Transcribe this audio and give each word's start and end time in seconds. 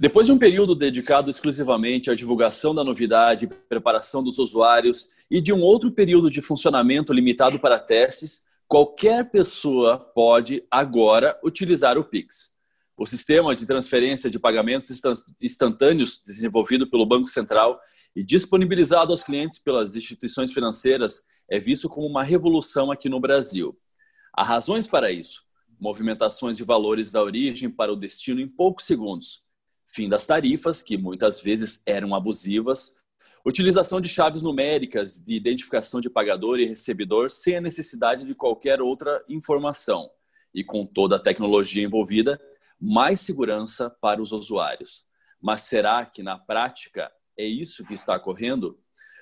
Depois 0.00 0.28
de 0.28 0.32
um 0.32 0.38
período 0.38 0.76
dedicado 0.76 1.28
exclusivamente 1.28 2.08
à 2.08 2.14
divulgação 2.14 2.72
da 2.72 2.84
novidade, 2.84 3.48
preparação 3.48 4.22
dos 4.22 4.38
usuários 4.38 5.08
e 5.28 5.40
de 5.40 5.52
um 5.52 5.60
outro 5.60 5.90
período 5.90 6.30
de 6.30 6.40
funcionamento 6.40 7.12
limitado 7.12 7.58
para 7.58 7.80
testes, 7.80 8.44
qualquer 8.68 9.28
pessoa 9.28 9.98
pode 9.98 10.62
agora 10.70 11.36
utilizar 11.42 11.98
o 11.98 12.04
Pix. 12.04 12.56
O 12.96 13.06
sistema 13.06 13.56
de 13.56 13.66
transferência 13.66 14.30
de 14.30 14.38
pagamentos 14.38 14.88
instantâneos 15.42 16.22
desenvolvido 16.24 16.88
pelo 16.88 17.04
Banco 17.04 17.26
Central 17.26 17.80
e 18.14 18.22
disponibilizado 18.22 19.10
aos 19.10 19.24
clientes 19.24 19.58
pelas 19.58 19.96
instituições 19.96 20.52
financeiras 20.52 21.22
é 21.50 21.58
visto 21.58 21.88
como 21.88 22.06
uma 22.06 22.22
revolução 22.22 22.92
aqui 22.92 23.08
no 23.08 23.18
Brasil. 23.18 23.76
Há 24.32 24.44
razões 24.44 24.86
para 24.86 25.10
isso. 25.10 25.42
Movimentações 25.80 26.56
de 26.56 26.62
valores 26.62 27.10
da 27.10 27.20
origem 27.20 27.68
para 27.68 27.92
o 27.92 27.96
destino 27.96 28.40
em 28.40 28.48
poucos 28.48 28.86
segundos. 28.86 29.47
Fim 29.90 30.06
das 30.06 30.26
tarifas, 30.26 30.82
que 30.82 30.98
muitas 30.98 31.40
vezes 31.40 31.82
eram 31.86 32.14
abusivas. 32.14 32.96
Utilização 33.44 34.02
de 34.02 34.08
chaves 34.08 34.42
numéricas 34.42 35.18
de 35.18 35.34
identificação 35.34 35.98
de 35.98 36.10
pagador 36.10 36.60
e 36.60 36.66
recebedor 36.66 37.30
sem 37.30 37.56
a 37.56 37.60
necessidade 37.60 38.26
de 38.26 38.34
qualquer 38.34 38.82
outra 38.82 39.24
informação. 39.30 40.10
E 40.54 40.62
com 40.62 40.84
toda 40.84 41.16
a 41.16 41.18
tecnologia 41.18 41.82
envolvida, 41.82 42.38
mais 42.78 43.22
segurança 43.22 43.88
para 43.88 44.20
os 44.20 44.30
usuários. 44.30 45.06
Mas 45.40 45.62
será 45.62 46.04
que 46.04 46.22
na 46.22 46.36
prática 46.36 47.10
é 47.36 47.46
isso 47.46 47.84
que 47.86 47.94
está 47.94 48.14
ocorrendo? 48.16 48.78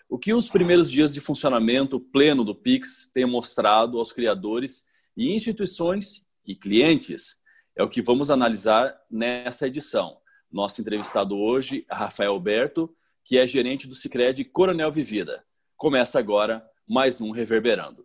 O 0.08 0.18
que 0.18 0.34
os 0.34 0.48
primeiros 0.48 0.90
dias 0.90 1.14
de 1.14 1.20
funcionamento 1.20 2.00
pleno 2.00 2.44
do 2.44 2.54
Pix 2.54 3.08
têm 3.14 3.24
mostrado 3.24 3.98
aos 3.98 4.12
criadores 4.12 4.82
e 5.16 5.32
instituições 5.32 6.26
e 6.44 6.56
clientes 6.56 7.36
é 7.76 7.84
o 7.84 7.88
que 7.88 8.02
vamos 8.02 8.32
analisar 8.32 8.96
nessa 9.08 9.68
edição. 9.68 10.18
Nosso 10.50 10.80
entrevistado 10.80 11.36
hoje 11.36 11.84
Rafael 11.90 12.32
Alberto, 12.32 12.94
que 13.24 13.36
é 13.36 13.46
gerente 13.46 13.88
do 13.88 13.94
Sicredi 13.94 14.44
Coronel 14.44 14.92
Vivida. 14.92 15.44
Começa 15.76 16.18
agora 16.18 16.64
mais 16.88 17.20
um 17.20 17.30
Reverberando. 17.30 18.04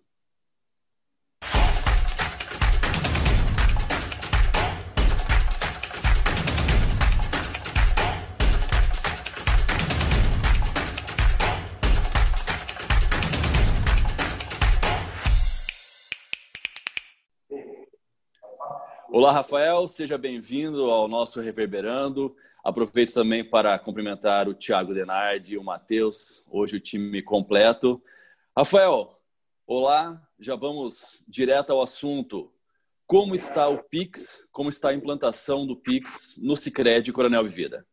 Olá, 19.13 19.33
Rafael, 19.33 19.89
seja 19.89 20.17
bem-vindo 20.17 20.89
ao 20.89 21.05
nosso 21.05 21.41
Reverberando. 21.41 22.33
Aproveito 22.63 23.13
também 23.13 23.43
para 23.43 23.77
cumprimentar 23.77 24.47
o 24.47 24.53
Thiago 24.53 24.93
Denardi 24.93 25.55
e 25.55 25.57
o 25.57 25.63
Matheus, 25.65 26.45
hoje 26.49 26.77
o 26.77 26.79
time 26.79 27.21
completo. 27.21 28.01
Rafael, 28.57 29.09
olá, 29.67 30.25
já 30.39 30.55
vamos 30.55 31.25
direto 31.27 31.73
ao 31.73 31.81
assunto. 31.81 32.53
Como 33.05 33.35
está 33.35 33.67
o 33.67 33.83
Pix, 33.83 34.47
como 34.49 34.69
está 34.69 34.91
a 34.91 34.93
implantação 34.93 35.67
do 35.67 35.75
Pix 35.75 36.39
no 36.41 36.55
Cicred 36.55 37.11
Coronel 37.11 37.43
Vivida? 37.43 37.85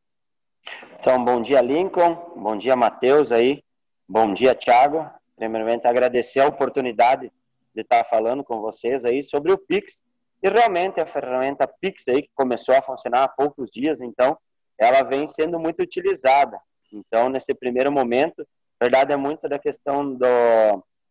Então, 1.00 1.24
bom 1.24 1.42
dia, 1.42 1.60
Lincoln, 1.60 2.14
bom 2.36 2.56
dia, 2.56 2.76
Matheus 2.76 3.32
aí, 3.32 3.64
bom 4.08 4.32
dia, 4.32 4.54
Thiago. 4.54 5.10
Primeiramente, 5.34 5.84
agradecer 5.84 6.38
a 6.38 6.46
oportunidade 6.46 7.32
de 7.74 7.82
estar 7.82 8.04
falando 8.04 8.44
com 8.44 8.60
vocês 8.60 9.04
aí 9.04 9.20
sobre 9.20 9.50
o 9.50 9.58
Pix, 9.58 10.06
e 10.42 10.48
realmente 10.48 11.00
a 11.00 11.06
ferramenta 11.06 11.66
Pix 11.80 12.06
aí, 12.08 12.22
que 12.22 12.30
começou 12.34 12.74
a 12.74 12.82
funcionar 12.82 13.24
há 13.24 13.28
poucos 13.28 13.70
dias, 13.70 14.00
então, 14.00 14.38
ela 14.78 15.02
vem 15.02 15.26
sendo 15.26 15.58
muito 15.58 15.82
utilizada. 15.82 16.58
Então, 16.92 17.28
nesse 17.28 17.52
primeiro 17.54 17.90
momento, 17.90 18.42
a 18.80 18.84
verdade 18.84 19.12
é 19.12 19.16
muito 19.16 19.48
da 19.48 19.58
questão 19.58 20.14
do, 20.14 20.26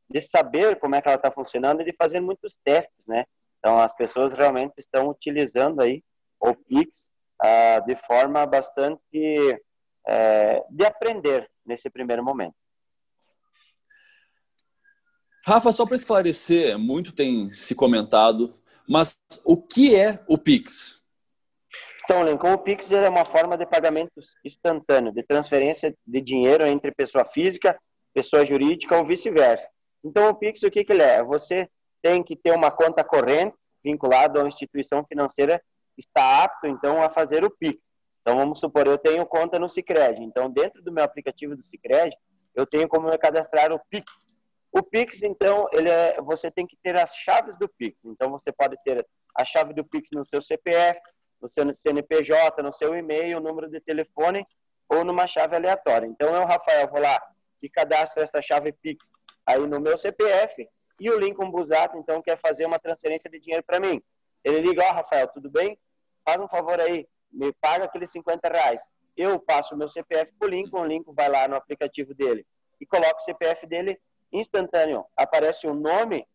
de 0.09 0.21
saber 0.21 0.79
como 0.79 0.95
é 0.95 1.01
que 1.01 1.07
ela 1.07 1.17
está 1.17 1.29
funcionando 1.31 1.81
e 1.81 1.85
de 1.85 1.93
fazer 1.93 2.21
muitos 2.21 2.57
testes, 2.63 3.05
né? 3.05 3.25
Então, 3.59 3.79
as 3.79 3.93
pessoas 3.93 4.33
realmente 4.33 4.73
estão 4.77 5.09
utilizando 5.09 5.81
aí 5.81 6.01
o 6.39 6.55
Pix 6.55 7.11
ah, 7.41 7.79
de 7.85 7.95
forma 7.95 8.45
bastante 8.45 9.61
é, 10.07 10.63
de 10.69 10.85
aprender 10.85 11.49
nesse 11.65 11.89
primeiro 11.89 12.23
momento. 12.23 12.55
Rafa, 15.45 15.71
só 15.71 15.85
para 15.85 15.95
esclarecer, 15.95 16.77
muito 16.77 17.13
tem 17.13 17.51
se 17.51 17.73
comentado 17.73 18.53
mas 18.87 19.19
o 19.45 19.57
que 19.57 19.95
é 19.95 20.23
o 20.27 20.37
Pix? 20.37 21.03
Então, 22.03 22.23
Lincoln, 22.23 22.53
o 22.53 22.57
Pix 22.57 22.89
é 22.91 23.09
uma 23.09 23.25
forma 23.25 23.57
de 23.57 23.65
pagamento 23.65 24.13
instantâneo, 24.45 25.11
de 25.11 25.23
transferência 25.23 25.93
de 26.05 26.21
dinheiro 26.21 26.65
entre 26.65 26.91
pessoa 26.91 27.25
física, 27.25 27.77
pessoa 28.13 28.45
jurídica 28.45 28.97
ou 28.97 29.05
vice-versa. 29.05 29.67
Então, 30.03 30.29
o 30.29 30.35
Pix, 30.35 30.63
o 30.63 30.71
que, 30.71 30.85
que 30.85 30.93
ele 30.93 31.03
é? 31.03 31.21
Você 31.21 31.69
tem 32.01 32.23
que 32.23 32.35
ter 32.35 32.53
uma 32.53 32.71
conta 32.71 33.03
corrente 33.03 33.55
vinculada 33.83 34.39
a 34.39 34.43
uma 34.43 34.47
instituição 34.47 35.05
financeira 35.05 35.61
está 35.97 36.43
apto, 36.43 36.67
então, 36.67 37.01
a 37.01 37.09
fazer 37.09 37.43
o 37.43 37.49
Pix. 37.49 37.77
Então, 38.21 38.37
vamos 38.37 38.59
supor, 38.59 38.87
eu 38.87 38.97
tenho 38.97 39.25
conta 39.25 39.57
no 39.57 39.69
Cicred. 39.69 40.21
Então, 40.21 40.49
dentro 40.49 40.81
do 40.81 40.91
meu 40.91 41.03
aplicativo 41.03 41.55
do 41.55 41.65
Cicred, 41.65 42.15
eu 42.55 42.65
tenho 42.65 42.87
como 42.87 43.09
cadastrar 43.17 43.71
o 43.71 43.79
Pix. 43.89 44.11
O 44.71 44.83
Pix, 44.83 45.23
então, 45.23 45.67
ele 45.71 45.89
é, 45.89 46.21
você 46.21 46.51
tem 46.51 46.67
que 46.67 46.77
ter 46.83 46.95
as 46.95 47.15
chaves 47.15 47.57
do 47.57 47.67
Pix. 47.67 47.97
Então, 48.05 48.29
você 48.29 48.51
pode 48.51 48.75
ter 48.83 49.05
a 49.35 49.45
chave 49.45 49.73
do 49.73 49.85
Pix 49.85 50.09
no 50.11 50.25
seu 50.25 50.41
CPF, 50.41 50.99
no 51.41 51.49
seu 51.49 51.75
CNPJ, 51.75 52.61
no 52.61 52.73
seu 52.73 52.95
e-mail, 52.95 53.39
número 53.39 53.69
de 53.69 53.79
telefone 53.79 54.45
ou 54.89 55.03
numa 55.03 55.27
chave 55.27 55.55
aleatória. 55.55 56.07
Então, 56.07 56.35
eu, 56.35 56.45
Rafael, 56.45 56.87
vou 56.89 57.01
lá 57.01 57.21
e 57.61 57.69
cadastro 57.69 58.21
essa 58.21 58.41
chave 58.41 58.71
Pix 58.71 59.11
aí 59.45 59.59
no 59.65 59.79
meu 59.79 59.97
CPF 59.97 60.67
e 60.99 61.09
o 61.09 61.19
Lincoln 61.19 61.49
Busato, 61.51 61.97
então, 61.97 62.21
quer 62.21 62.37
fazer 62.37 62.65
uma 62.65 62.79
transferência 62.79 63.29
de 63.29 63.39
dinheiro 63.39 63.63
para 63.63 63.79
mim. 63.79 64.01
Ele 64.43 64.61
liga, 64.61 64.83
ó, 64.83 64.89
oh, 64.89 64.93
Rafael, 64.93 65.27
tudo 65.27 65.49
bem? 65.49 65.77
Faz 66.25 66.39
um 66.39 66.47
favor 66.47 66.79
aí, 66.79 67.07
me 67.31 67.53
paga 67.53 67.85
aqueles 67.85 68.11
50 68.11 68.47
reais. 68.49 68.81
Eu 69.15 69.39
passo 69.39 69.75
o 69.75 69.77
meu 69.77 69.87
CPF 69.87 70.31
para 70.37 70.47
o 70.47 70.49
Lincoln, 70.49 70.81
o 70.81 70.85
Lincoln 70.85 71.13
vai 71.13 71.29
lá 71.29 71.47
no 71.47 71.55
aplicativo 71.55 72.13
dele 72.13 72.45
e 72.79 72.85
coloca 72.85 73.17
o 73.17 73.21
CPF 73.21 73.65
dele 73.65 73.99
instantâneo. 74.31 75.05
Aparece 75.15 75.67
o 75.67 75.73
nome 75.73 76.27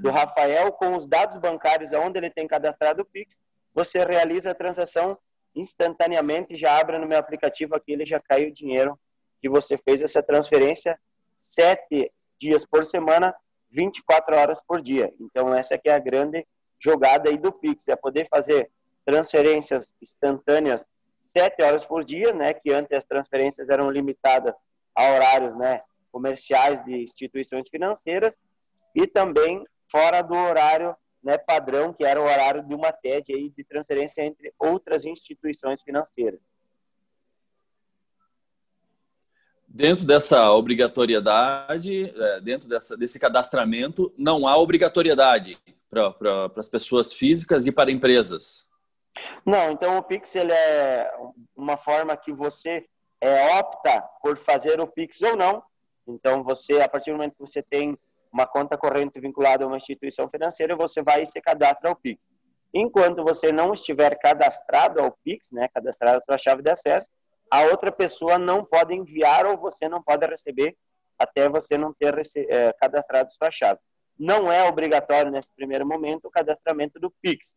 do 0.00 0.10
Rafael 0.10 0.72
com 0.72 0.94
os 0.94 1.06
dados 1.06 1.36
bancários 1.36 1.92
aonde 1.92 2.18
ele 2.18 2.30
tem 2.30 2.46
cadastrado 2.46 3.02
o 3.02 3.04
Pix. 3.04 3.40
Você 3.74 3.98
realiza 3.98 4.50
a 4.50 4.54
transação 4.54 5.18
instantaneamente, 5.54 6.54
já 6.54 6.78
abre 6.78 6.98
no 6.98 7.06
meu 7.06 7.18
aplicativo 7.18 7.74
aqui, 7.74 7.92
ele 7.92 8.06
já 8.06 8.20
caiu 8.20 8.48
o 8.48 8.54
dinheiro 8.54 8.98
que 9.40 9.48
você 9.48 9.76
fez 9.76 10.02
essa 10.02 10.22
transferência 10.22 10.98
sete 11.36 12.10
dias 12.38 12.64
por 12.64 12.84
semana, 12.84 13.34
24 13.70 14.36
horas 14.36 14.60
por 14.66 14.80
dia. 14.80 15.12
Então 15.20 15.54
essa 15.54 15.74
aqui 15.74 15.88
é 15.88 15.94
a 15.94 15.98
grande 15.98 16.46
jogada 16.80 17.30
aí 17.30 17.36
do 17.36 17.52
Pix, 17.52 17.88
é 17.88 17.96
poder 17.96 18.26
fazer 18.28 18.70
transferências 19.04 19.94
instantâneas 20.00 20.86
sete 21.20 21.62
horas 21.62 21.84
por 21.84 22.04
dia, 22.04 22.32
né? 22.32 22.52
Que 22.54 22.72
antes 22.72 22.92
as 22.96 23.04
transferências 23.04 23.68
eram 23.68 23.90
limitadas 23.90 24.54
a 24.94 25.10
horários, 25.10 25.56
né? 25.56 25.82
Comerciais 26.14 26.84
de 26.84 27.02
instituições 27.02 27.68
financeiras 27.68 28.38
e 28.94 29.04
também 29.04 29.64
fora 29.90 30.22
do 30.22 30.32
horário 30.32 30.94
né, 31.20 31.36
padrão, 31.36 31.92
que 31.92 32.04
era 32.04 32.20
o 32.20 32.24
horário 32.24 32.62
de 32.62 32.72
uma 32.72 32.92
TED 32.92 33.34
aí, 33.34 33.50
de 33.50 33.64
transferência 33.64 34.24
entre 34.24 34.54
outras 34.56 35.04
instituições 35.04 35.82
financeiras. 35.82 36.38
Dentro 39.66 40.04
dessa 40.04 40.52
obrigatoriedade, 40.52 42.14
é, 42.16 42.40
dentro 42.40 42.68
dessa, 42.68 42.96
desse 42.96 43.18
cadastramento, 43.18 44.14
não 44.16 44.46
há 44.46 44.56
obrigatoriedade 44.56 45.58
para 45.90 46.14
as 46.56 46.68
pessoas 46.68 47.12
físicas 47.12 47.66
e 47.66 47.72
para 47.72 47.90
empresas? 47.90 48.68
Não, 49.44 49.72
então 49.72 49.98
o 49.98 50.02
Pix 50.02 50.36
ele 50.36 50.52
é 50.52 51.10
uma 51.56 51.76
forma 51.76 52.16
que 52.16 52.32
você 52.32 52.86
é, 53.20 53.58
opta 53.58 54.00
por 54.22 54.36
fazer 54.36 54.80
o 54.80 54.86
Pix 54.86 55.20
ou 55.22 55.36
não, 55.36 55.60
então, 56.06 56.42
você, 56.42 56.80
a 56.80 56.88
partir 56.88 57.10
do 57.10 57.16
momento 57.16 57.32
que 57.32 57.40
você 57.40 57.62
tem 57.62 57.92
uma 58.32 58.46
conta 58.46 58.76
corrente 58.76 59.20
vinculada 59.20 59.64
a 59.64 59.66
uma 59.66 59.76
instituição 59.76 60.28
financeira, 60.28 60.76
você 60.76 61.02
vai 61.02 61.22
e 61.22 61.26
se 61.26 61.40
cadastra 61.40 61.88
ao 61.88 61.96
Pix. 61.96 62.26
Enquanto 62.72 63.22
você 63.22 63.52
não 63.52 63.72
estiver 63.72 64.18
cadastrado 64.18 65.00
ao 65.00 65.12
Pix, 65.24 65.52
né, 65.52 65.68
cadastrado 65.72 66.18
a 66.18 66.24
sua 66.24 66.38
chave 66.38 66.62
de 66.62 66.70
acesso, 66.70 67.08
a 67.50 67.62
outra 67.62 67.92
pessoa 67.92 68.36
não 68.36 68.64
pode 68.64 68.92
enviar 68.92 69.46
ou 69.46 69.56
você 69.56 69.88
não 69.88 70.02
pode 70.02 70.26
receber 70.26 70.76
até 71.16 71.48
você 71.48 71.78
não 71.78 71.94
ter 71.94 72.20
é, 72.48 72.72
cadastrado 72.72 73.32
sua 73.32 73.50
chave. 73.50 73.78
Não 74.18 74.50
é 74.50 74.68
obrigatório 74.68 75.30
nesse 75.30 75.52
primeiro 75.54 75.86
momento 75.86 76.26
o 76.26 76.30
cadastramento 76.30 76.98
do 76.98 77.12
Pix, 77.22 77.54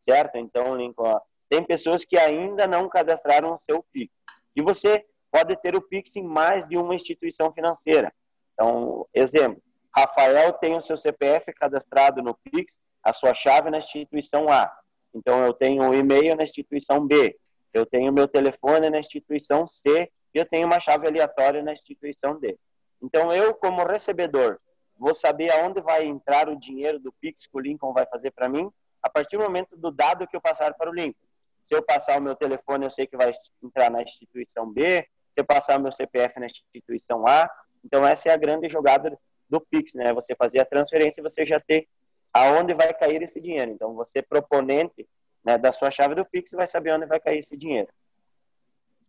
certo? 0.00 0.36
Então, 0.36 0.76
Lincoln, 0.76 1.18
tem 1.48 1.64
pessoas 1.64 2.04
que 2.04 2.18
ainda 2.18 2.66
não 2.66 2.88
cadastraram 2.88 3.54
o 3.54 3.58
seu 3.58 3.82
Pix. 3.90 4.12
E 4.54 4.60
você 4.60 5.06
pode 5.30 5.56
ter 5.56 5.74
o 5.74 5.82
Pix 5.82 6.16
em 6.16 6.22
mais 6.22 6.66
de 6.66 6.76
uma 6.76 6.94
instituição 6.94 7.52
financeira. 7.52 8.12
Então, 8.54 9.06
exemplo, 9.14 9.62
Rafael 9.96 10.52
tem 10.54 10.76
o 10.76 10.80
seu 10.80 10.96
CPF 10.96 11.52
cadastrado 11.52 12.22
no 12.22 12.34
Pix, 12.34 12.78
a 13.02 13.12
sua 13.12 13.34
chave 13.34 13.70
na 13.70 13.78
instituição 13.78 14.50
A. 14.50 14.70
Então, 15.14 15.44
eu 15.44 15.52
tenho 15.52 15.88
o 15.88 15.94
e-mail 15.94 16.36
na 16.36 16.42
instituição 16.42 17.06
B. 17.06 17.36
Eu 17.72 17.86
tenho 17.86 18.12
meu 18.12 18.26
telefone 18.26 18.90
na 18.90 18.98
instituição 18.98 19.66
C 19.66 20.10
e 20.34 20.38
eu 20.38 20.46
tenho 20.46 20.66
uma 20.66 20.80
chave 20.80 21.06
aleatória 21.06 21.62
na 21.62 21.72
instituição 21.72 22.38
D. 22.38 22.58
Então, 23.02 23.32
eu, 23.32 23.54
como 23.54 23.84
recebedor, 23.84 24.58
vou 24.96 25.14
saber 25.14 25.50
aonde 25.50 25.80
vai 25.80 26.04
entrar 26.04 26.48
o 26.48 26.58
dinheiro 26.58 26.98
do 26.98 27.12
Pix 27.12 27.46
que 27.46 27.56
o 27.56 27.60
Lincoln 27.60 27.92
vai 27.92 28.06
fazer 28.06 28.32
para 28.32 28.48
mim 28.48 28.70
a 29.02 29.08
partir 29.08 29.36
do 29.36 29.44
momento 29.44 29.76
do 29.76 29.90
dado 29.90 30.26
que 30.26 30.36
eu 30.36 30.40
passar 30.40 30.74
para 30.74 30.90
o 30.90 30.94
Lincoln. 30.94 31.26
Se 31.64 31.74
eu 31.74 31.82
passar 31.82 32.18
o 32.18 32.22
meu 32.22 32.34
telefone, 32.34 32.84
eu 32.84 32.90
sei 32.90 33.06
que 33.06 33.16
vai 33.16 33.30
entrar 33.62 33.90
na 33.90 34.02
instituição 34.02 34.70
B. 34.70 35.06
Se 35.38 35.42
eu 35.42 35.46
passar 35.46 35.78
o 35.78 35.82
meu 35.82 35.92
CPF 35.92 36.40
na 36.40 36.46
instituição 36.46 37.24
A. 37.24 37.48
Então, 37.84 38.04
essa 38.04 38.28
é 38.28 38.32
a 38.32 38.36
grande 38.36 38.68
jogada 38.68 39.16
do 39.48 39.60
Pix, 39.60 39.94
né? 39.94 40.12
Você 40.12 40.34
fazer 40.34 40.58
a 40.58 40.64
transferência 40.64 41.20
e 41.20 41.22
você 41.22 41.46
já 41.46 41.60
ter 41.60 41.86
aonde 42.34 42.74
vai 42.74 42.92
cair 42.92 43.22
esse 43.22 43.40
dinheiro. 43.40 43.70
Então, 43.70 43.94
você 43.94 44.20
proponente 44.20 45.06
né, 45.44 45.56
da 45.56 45.72
sua 45.72 45.92
chave 45.92 46.16
do 46.16 46.24
Pix 46.24 46.50
vai 46.50 46.66
saber 46.66 46.92
onde 46.92 47.06
vai 47.06 47.20
cair 47.20 47.38
esse 47.38 47.56
dinheiro. 47.56 47.86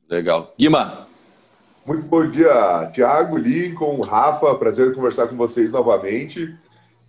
Legal. 0.07 0.53
Guima. 0.55 1.07
Muito 1.83 2.03
bom 2.05 2.29
dia, 2.29 2.91
Tiago, 2.93 3.35
Lincoln, 3.35 3.99
Rafa. 4.01 4.53
Prazer 4.53 4.93
conversar 4.93 5.29
com 5.29 5.35
vocês 5.35 5.71
novamente. 5.71 6.55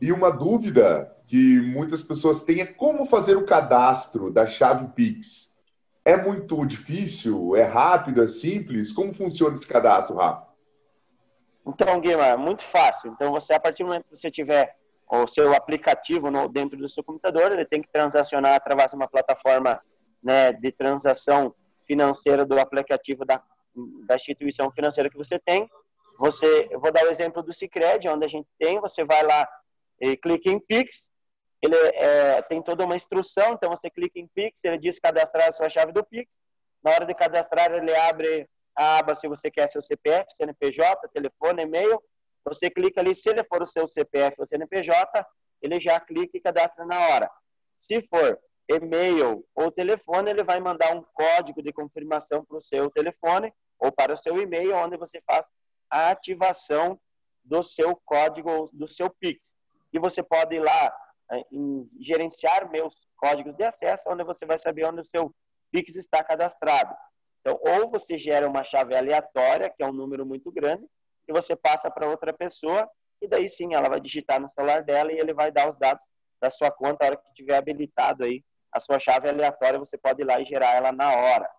E 0.00 0.10
uma 0.12 0.30
dúvida 0.30 1.14
que 1.26 1.60
muitas 1.60 2.02
pessoas 2.02 2.40
têm 2.40 2.62
é 2.62 2.66
como 2.66 3.04
fazer 3.04 3.36
o 3.36 3.44
cadastro 3.44 4.30
da 4.30 4.46
chave 4.46 4.88
Pix. 4.94 5.49
É 6.10 6.16
muito 6.16 6.66
difícil? 6.66 7.54
É 7.54 7.62
rápido? 7.62 8.20
É 8.20 8.26
simples? 8.26 8.90
Como 8.90 9.14
funciona 9.14 9.54
esse 9.54 9.68
cadastro, 9.68 10.16
Rafa? 10.16 10.44
Então, 11.64 12.00
Guima, 12.00 12.26
é 12.26 12.36
muito 12.36 12.64
fácil. 12.64 13.12
Então, 13.12 13.30
você, 13.30 13.52
a 13.52 13.60
partir 13.60 13.84
do 13.84 13.90
momento 13.90 14.08
que 14.08 14.16
você 14.16 14.28
tiver 14.28 14.76
o 15.08 15.28
seu 15.28 15.54
aplicativo 15.54 16.28
no, 16.28 16.48
dentro 16.48 16.76
do 16.76 16.88
seu 16.88 17.04
computador, 17.04 17.52
ele 17.52 17.64
tem 17.64 17.80
que 17.80 17.92
transacionar 17.92 18.56
através 18.56 18.90
de 18.90 18.96
uma 18.96 19.06
plataforma 19.06 19.80
né, 20.20 20.52
de 20.52 20.72
transação 20.72 21.54
financeira 21.86 22.44
do 22.44 22.58
aplicativo 22.58 23.24
da, 23.24 23.40
da 24.08 24.16
instituição 24.16 24.68
financeira 24.72 25.08
que 25.08 25.16
você 25.16 25.38
tem. 25.38 25.70
Você, 26.18 26.66
eu 26.72 26.80
vou 26.80 26.90
dar 26.90 27.04
o 27.04 27.10
exemplo 27.10 27.40
do 27.40 27.52
Cicred, 27.52 28.08
onde 28.08 28.24
a 28.24 28.28
gente 28.28 28.48
tem, 28.58 28.80
você 28.80 29.04
vai 29.04 29.22
lá 29.22 29.48
e 30.00 30.16
clica 30.16 30.50
em 30.50 30.58
Pix, 30.58 31.08
ele 31.62 31.76
é, 31.76 32.42
tem 32.42 32.62
toda 32.62 32.84
uma 32.84 32.96
instrução, 32.96 33.52
então 33.52 33.70
você 33.70 33.90
clica 33.90 34.18
em 34.18 34.26
Pix, 34.26 34.64
ele 34.64 34.78
diz 34.78 34.98
cadastrar 34.98 35.48
a 35.48 35.52
sua 35.52 35.68
chave 35.68 35.92
do 35.92 36.04
Pix, 36.04 36.38
na 36.82 36.92
hora 36.92 37.04
de 37.04 37.14
cadastrar 37.14 37.70
ele 37.72 37.94
abre 37.94 38.48
a 38.74 38.98
aba 38.98 39.14
se 39.14 39.28
você 39.28 39.50
quer 39.50 39.70
seu 39.70 39.82
CPF, 39.82 40.26
CNPJ, 40.34 41.08
telefone, 41.08 41.62
e-mail, 41.62 42.02
você 42.44 42.70
clica 42.70 43.00
ali, 43.00 43.14
se 43.14 43.28
ele 43.28 43.44
for 43.44 43.62
o 43.62 43.66
seu 43.66 43.86
CPF 43.86 44.36
ou 44.38 44.46
CNPJ, 44.46 45.26
ele 45.60 45.78
já 45.78 46.00
clica 46.00 46.38
e 46.38 46.40
cadastra 46.40 46.86
na 46.86 46.98
hora. 47.08 47.30
Se 47.76 48.00
for 48.08 48.40
e-mail 48.68 49.44
ou 49.54 49.70
telefone, 49.70 50.30
ele 50.30 50.42
vai 50.42 50.60
mandar 50.60 50.96
um 50.96 51.04
código 51.12 51.62
de 51.62 51.72
confirmação 51.72 52.44
para 52.44 52.56
o 52.56 52.62
seu 52.62 52.90
telefone 52.90 53.52
ou 53.78 53.92
para 53.92 54.14
o 54.14 54.16
seu 54.16 54.40
e-mail, 54.40 54.74
onde 54.76 54.96
você 54.96 55.20
faz 55.26 55.46
a 55.90 56.10
ativação 56.10 56.98
do 57.44 57.62
seu 57.62 57.96
código, 58.04 58.70
do 58.72 58.88
seu 58.88 59.10
Pix. 59.10 59.54
E 59.92 59.98
você 59.98 60.22
pode 60.22 60.54
ir 60.54 60.60
lá 60.60 60.94
em 61.52 61.88
gerenciar 62.00 62.70
meus 62.70 62.94
códigos 63.16 63.54
de 63.56 63.64
acesso, 63.64 64.08
onde 64.08 64.24
você 64.24 64.46
vai 64.46 64.58
saber 64.58 64.84
onde 64.84 65.00
o 65.00 65.04
seu 65.04 65.34
Pix 65.70 65.94
está 65.96 66.22
cadastrado. 66.24 66.94
Então, 67.40 67.58
ou 67.62 67.90
você 67.90 68.18
gera 68.18 68.48
uma 68.48 68.64
chave 68.64 68.94
aleatória, 68.94 69.70
que 69.70 69.82
é 69.82 69.86
um 69.86 69.92
número 69.92 70.26
muito 70.26 70.50
grande, 70.50 70.84
e 71.28 71.32
você 71.32 71.54
passa 71.54 71.90
para 71.90 72.08
outra 72.08 72.32
pessoa 72.32 72.88
e 73.22 73.28
daí 73.28 73.48
sim 73.48 73.74
ela 73.74 73.88
vai 73.88 74.00
digitar 74.00 74.40
no 74.40 74.50
celular 74.50 74.82
dela 74.82 75.12
e 75.12 75.18
ele 75.18 75.32
vai 75.32 75.52
dar 75.52 75.70
os 75.70 75.78
dados 75.78 76.04
da 76.40 76.50
sua 76.50 76.70
conta 76.70 77.04
a 77.04 77.06
hora 77.08 77.16
que 77.16 77.32
tiver 77.34 77.56
habilitado 77.56 78.24
aí 78.24 78.42
a 78.72 78.80
sua 78.80 78.98
chave 78.98 79.28
aleatória, 79.28 79.78
você 79.78 79.98
pode 79.98 80.22
ir 80.22 80.24
lá 80.24 80.40
e 80.40 80.44
gerar 80.44 80.76
ela 80.76 80.92
na 80.92 81.12
hora. 81.12 81.50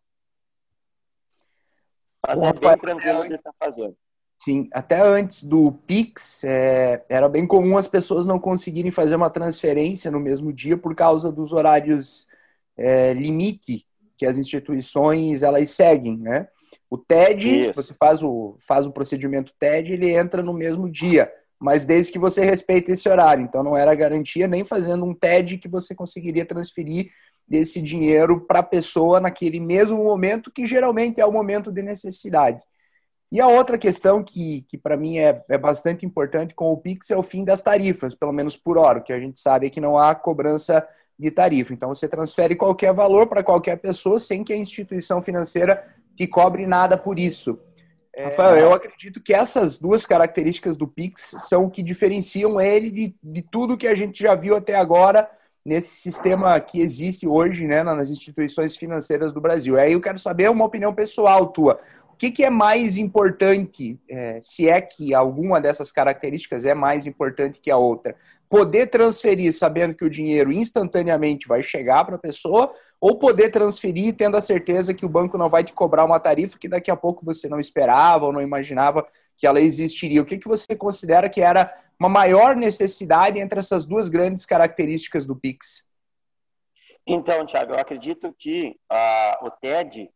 Mas 2.26 2.40
Bom, 2.40 2.48
é 2.48 2.54
bem 2.54 2.78
tranquilo 2.78 3.28
de 3.28 3.36
estar 3.36 3.52
tá 3.52 3.66
fazendo. 3.66 3.98
Sim, 4.44 4.68
até 4.74 5.00
antes 5.00 5.44
do 5.44 5.72
Pix, 5.86 6.44
é, 6.44 7.06
era 7.08 7.30
bem 7.30 7.46
comum 7.46 7.78
as 7.78 7.88
pessoas 7.88 8.26
não 8.26 8.40
conseguirem 8.40 8.90
fazer 8.90 9.14
uma 9.14 9.30
transferência 9.30 10.10
no 10.10 10.20
mesmo 10.20 10.52
dia 10.52 10.76
por 10.76 10.96
causa 10.96 11.32
dos 11.32 11.54
horários 11.54 12.26
é, 12.76 13.14
limite 13.14 13.86
que 14.18 14.26
as 14.26 14.40
instituições 14.40 15.44
elas 15.44 15.70
seguem, 15.70 16.18
né? 16.18 16.48
O 16.90 16.98
TED, 16.98 17.66
Isso. 17.66 17.74
você 17.76 17.94
faz 17.94 18.24
o, 18.24 18.58
faz 18.60 18.88
o 18.88 18.92
procedimento 18.92 19.54
TED, 19.60 19.94
ele 19.94 20.12
entra 20.12 20.42
no 20.42 20.56
mesmo 20.56 20.90
dia, 20.90 21.32
mas 21.60 21.86
desde 21.86 22.12
que 22.12 22.18
você 22.18 22.44
respeite 22.44 22.92
esse 22.92 23.08
horário. 23.08 23.44
Então 23.44 23.62
não 23.62 23.78
era 23.78 23.94
garantia 23.94 24.48
nem 24.48 24.66
fazendo 24.66 25.06
um 25.06 25.14
TED 25.14 25.60
que 25.60 25.68
você 25.68 25.94
conseguiria 25.94 26.48
transferir 26.48 27.12
esse 27.48 27.80
dinheiro 27.80 28.42
para 28.42 28.62
a 28.62 28.64
pessoa 28.64 29.20
naquele 29.20 29.60
mesmo 29.60 30.04
momento, 30.04 30.52
que 30.52 30.66
geralmente 30.66 31.22
é 31.22 31.26
o 31.28 31.32
momento 31.32 31.72
de 31.72 31.84
necessidade. 31.84 32.60
E 33.32 33.40
a 33.40 33.48
outra 33.48 33.78
questão 33.78 34.22
que, 34.22 34.66
que 34.68 34.78
para 34.78 34.98
mim 34.98 35.18
é, 35.18 35.42
é 35.48 35.58
bastante 35.58 36.06
importante 36.06 36.54
com 36.54 36.72
o 36.72 36.78
Pix 36.78 37.10
é 37.12 37.18
o 37.18 37.24
fim 37.24 37.46
das 37.46 37.62
tarifas, 37.62 38.14
pelo 38.14 38.34
menos 38.34 38.58
por 38.58 38.78
hora, 38.78 39.00
que 39.00 39.14
a 39.14 39.20
gente 39.20 39.40
sabe 39.40 39.68
é 39.68 39.70
que 39.70 39.80
não 39.80 39.98
há 39.98 40.14
cobrança 40.14 40.86
de 41.18 41.32
tarifa. 41.32 41.74
Então 41.74 41.90
você 41.90 42.08
transfere 42.08 42.56
qualquer 42.56 42.94
valor 42.94 43.28
para 43.28 43.44
qualquer 43.44 43.78
pessoa 43.78 44.20
sem 44.20 44.44
que 44.44 44.52
a 44.52 44.58
instituição 44.58 45.22
financeira 45.22 45.86
que 46.16 46.28
cobre 46.28 46.68
nada 46.68 46.98
por 46.98 47.18
isso. 47.18 47.58
É... 48.14 48.26
Rafael, 48.26 48.58
eu 48.58 48.74
acredito 48.74 49.22
que 49.22 49.34
essas 49.34 49.80
duas 49.80 50.06
características 50.06 50.76
do 50.76 50.86
Pix 50.86 51.36
são 51.40 51.66
o 51.66 51.70
que 51.70 51.82
diferenciam 51.82 52.60
ele 52.60 52.92
de, 52.92 53.16
de 53.24 53.42
tudo 53.42 53.78
que 53.78 53.88
a 53.88 53.96
gente 53.96 54.22
já 54.22 54.36
viu 54.36 54.58
até 54.58 54.76
agora 54.76 55.30
nesse 55.64 56.02
sistema 56.02 56.60
que 56.60 56.82
existe 56.82 57.28
hoje 57.28 57.68
né, 57.68 57.84
nas 57.84 58.10
instituições 58.10 58.76
financeiras 58.76 59.32
do 59.32 59.40
Brasil. 59.40 59.78
Aí 59.78 59.94
eu 59.94 60.02
quero 60.02 60.18
saber 60.18 60.50
uma 60.50 60.66
opinião 60.66 60.94
pessoal 60.94 61.48
tua 61.48 61.80
que, 62.22 62.30
que 62.30 62.44
é 62.44 62.52
mais 62.52 62.98
importante, 62.98 64.00
é, 64.08 64.40
se 64.40 64.70
é 64.70 64.80
que 64.80 65.12
alguma 65.12 65.60
dessas 65.60 65.92
características 65.92 66.68
é 66.68 66.74
mais 66.76 67.08
importante 67.08 67.60
que 67.60 67.72
a 67.72 67.78
outra? 67.78 68.16
Poder 68.48 68.92
transferir 68.92 69.52
sabendo 69.52 69.96
que 69.96 70.06
o 70.06 70.10
dinheiro 70.10 70.52
instantaneamente 70.52 71.48
vai 71.48 71.64
chegar 71.64 72.06
para 72.06 72.18
a 72.18 72.20
pessoa, 72.20 72.72
ou 73.00 73.18
poder 73.18 73.50
transferir 73.50 74.16
tendo 74.16 74.38
a 74.38 74.42
certeza 74.42 74.94
que 74.94 75.04
o 75.04 75.10
banco 75.10 75.36
não 75.36 75.50
vai 75.50 75.64
te 75.64 75.74
cobrar 75.74 76.06
uma 76.06 76.20
tarifa 76.20 76.60
que 76.60 76.70
daqui 76.70 76.92
a 76.92 76.96
pouco 76.96 77.26
você 77.26 77.50
não 77.50 77.60
esperava 77.60 78.28
ou 78.28 78.32
não 78.32 78.40
imaginava 78.40 79.04
que 79.36 79.48
ela 79.48 79.60
existiria? 79.60 80.22
O 80.22 80.26
que, 80.26 80.38
que 80.38 80.48
você 80.48 80.76
considera 80.76 81.28
que 81.28 81.42
era 81.42 81.74
uma 82.00 82.08
maior 82.08 82.56
necessidade 82.56 83.40
entre 83.40 83.58
essas 83.58 83.84
duas 83.84 84.10
grandes 84.10 84.46
características 84.46 85.26
do 85.26 85.36
Pix? 85.36 85.88
Então, 87.08 87.48
Tiago, 87.48 87.74
eu 87.74 87.80
acredito 87.80 88.32
que 88.38 88.78
uh, 88.92 89.48
o 89.48 89.50
TED 89.50 90.08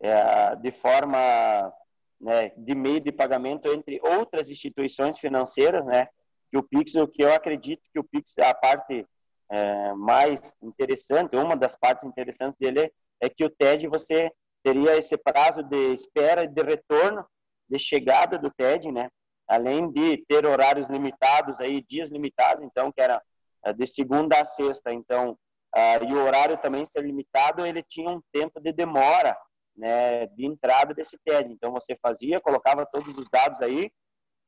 é, 0.00 0.56
de 0.56 0.70
forma 0.70 1.72
né, 2.20 2.52
de 2.56 2.74
meio 2.74 3.00
de 3.00 3.12
pagamento 3.12 3.68
entre 3.72 4.00
outras 4.02 4.50
instituições 4.50 5.18
financeiras, 5.18 5.84
né? 5.84 6.08
Que 6.50 6.58
o 6.58 6.62
Pix, 6.62 6.94
o 6.94 7.06
que 7.06 7.22
eu 7.22 7.32
acredito 7.32 7.82
que 7.92 7.98
o 7.98 8.04
Pix 8.04 8.36
é 8.38 8.46
a 8.46 8.54
parte 8.54 9.06
é, 9.50 9.92
mais 9.94 10.56
interessante, 10.62 11.36
uma 11.36 11.56
das 11.56 11.76
partes 11.76 12.04
interessantes 12.04 12.58
dele 12.58 12.92
é 13.20 13.28
que 13.28 13.44
o 13.44 13.50
TED 13.50 13.86
você 13.88 14.30
teria 14.62 14.96
esse 14.96 15.16
prazo 15.16 15.62
de 15.62 15.92
espera 15.92 16.44
e 16.44 16.48
de 16.48 16.62
retorno 16.62 17.24
de 17.68 17.78
chegada 17.78 18.38
do 18.38 18.50
TED, 18.50 18.90
né? 18.90 19.08
Além 19.46 19.90
de 19.90 20.18
ter 20.28 20.44
horários 20.44 20.88
limitados 20.88 21.60
aí, 21.60 21.82
dias 21.88 22.10
limitados, 22.10 22.64
então 22.64 22.92
que 22.92 23.00
era 23.00 23.22
é, 23.64 23.72
de 23.72 23.86
segunda 23.86 24.40
a 24.40 24.44
sexta, 24.44 24.92
então 24.92 25.38
uh, 25.74 26.04
e 26.04 26.14
o 26.14 26.24
horário 26.24 26.56
também 26.58 26.84
ser 26.84 27.02
limitado, 27.02 27.64
ele 27.64 27.82
tinha 27.82 28.10
um 28.10 28.20
tempo 28.32 28.60
de 28.60 28.72
demora 28.72 29.36
né, 29.78 30.26
de 30.26 30.44
entrada 30.44 30.92
desse 30.92 31.16
TED. 31.24 31.52
Então 31.52 31.72
você 31.72 31.96
fazia, 32.02 32.40
colocava 32.40 32.84
todos 32.84 33.16
os 33.16 33.28
dados 33.30 33.62
aí 33.62 33.90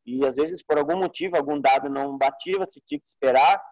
e 0.04 0.26
às 0.26 0.34
vezes 0.34 0.62
por 0.62 0.76
algum 0.76 0.98
motivo 0.98 1.36
algum 1.36 1.60
dado 1.60 1.88
não 1.88 2.18
batia, 2.18 2.58
você 2.58 2.80
tinha 2.84 2.98
que 2.98 3.08
esperar 3.08 3.62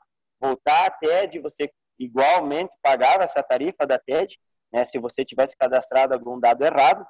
voltar 0.40 0.86
a 0.86 0.90
TED, 0.90 1.40
você 1.40 1.68
igualmente 1.98 2.72
pagava 2.80 3.24
essa 3.24 3.42
tarifa 3.42 3.84
da 3.84 3.98
TED, 3.98 4.38
né, 4.72 4.84
se 4.84 4.98
você 4.98 5.24
tivesse 5.24 5.56
cadastrado 5.56 6.14
algum 6.14 6.38
dado 6.38 6.64
errado. 6.64 7.04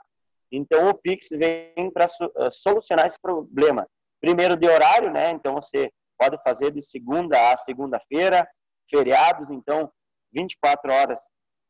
Então 0.51 0.89
o 0.89 0.95
Pix 0.95 1.29
vem 1.31 1.91
para 1.93 2.07
eh, 2.07 2.51
solucionar 2.51 3.05
esse 3.05 3.21
problema. 3.21 3.87
Primeiro 4.19 4.57
de 4.57 4.67
horário, 4.67 5.13
né? 5.13 5.31
Então 5.31 5.55
você 5.55 5.93
pode 6.19 6.43
fazer 6.43 6.73
de 6.73 6.81
segunda 6.81 7.53
a 7.53 7.57
segunda-feira, 7.59 8.49
feriados, 8.89 9.51
então 9.51 9.93
24 10.33 10.91
horas 10.91 11.21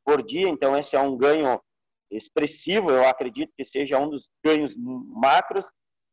por 0.04 0.22
dia. 0.22 0.48
Então 0.48 0.76
esse 0.76 0.94
é 0.94 1.00
um 1.00 1.16
ganho 1.16 1.60
expressivo, 2.10 2.90
eu 2.90 3.06
acredito 3.06 3.52
que 3.56 3.64
seja 3.64 3.98
um 3.98 4.08
dos 4.08 4.28
ganhos 4.44 4.74
macros. 4.76 5.70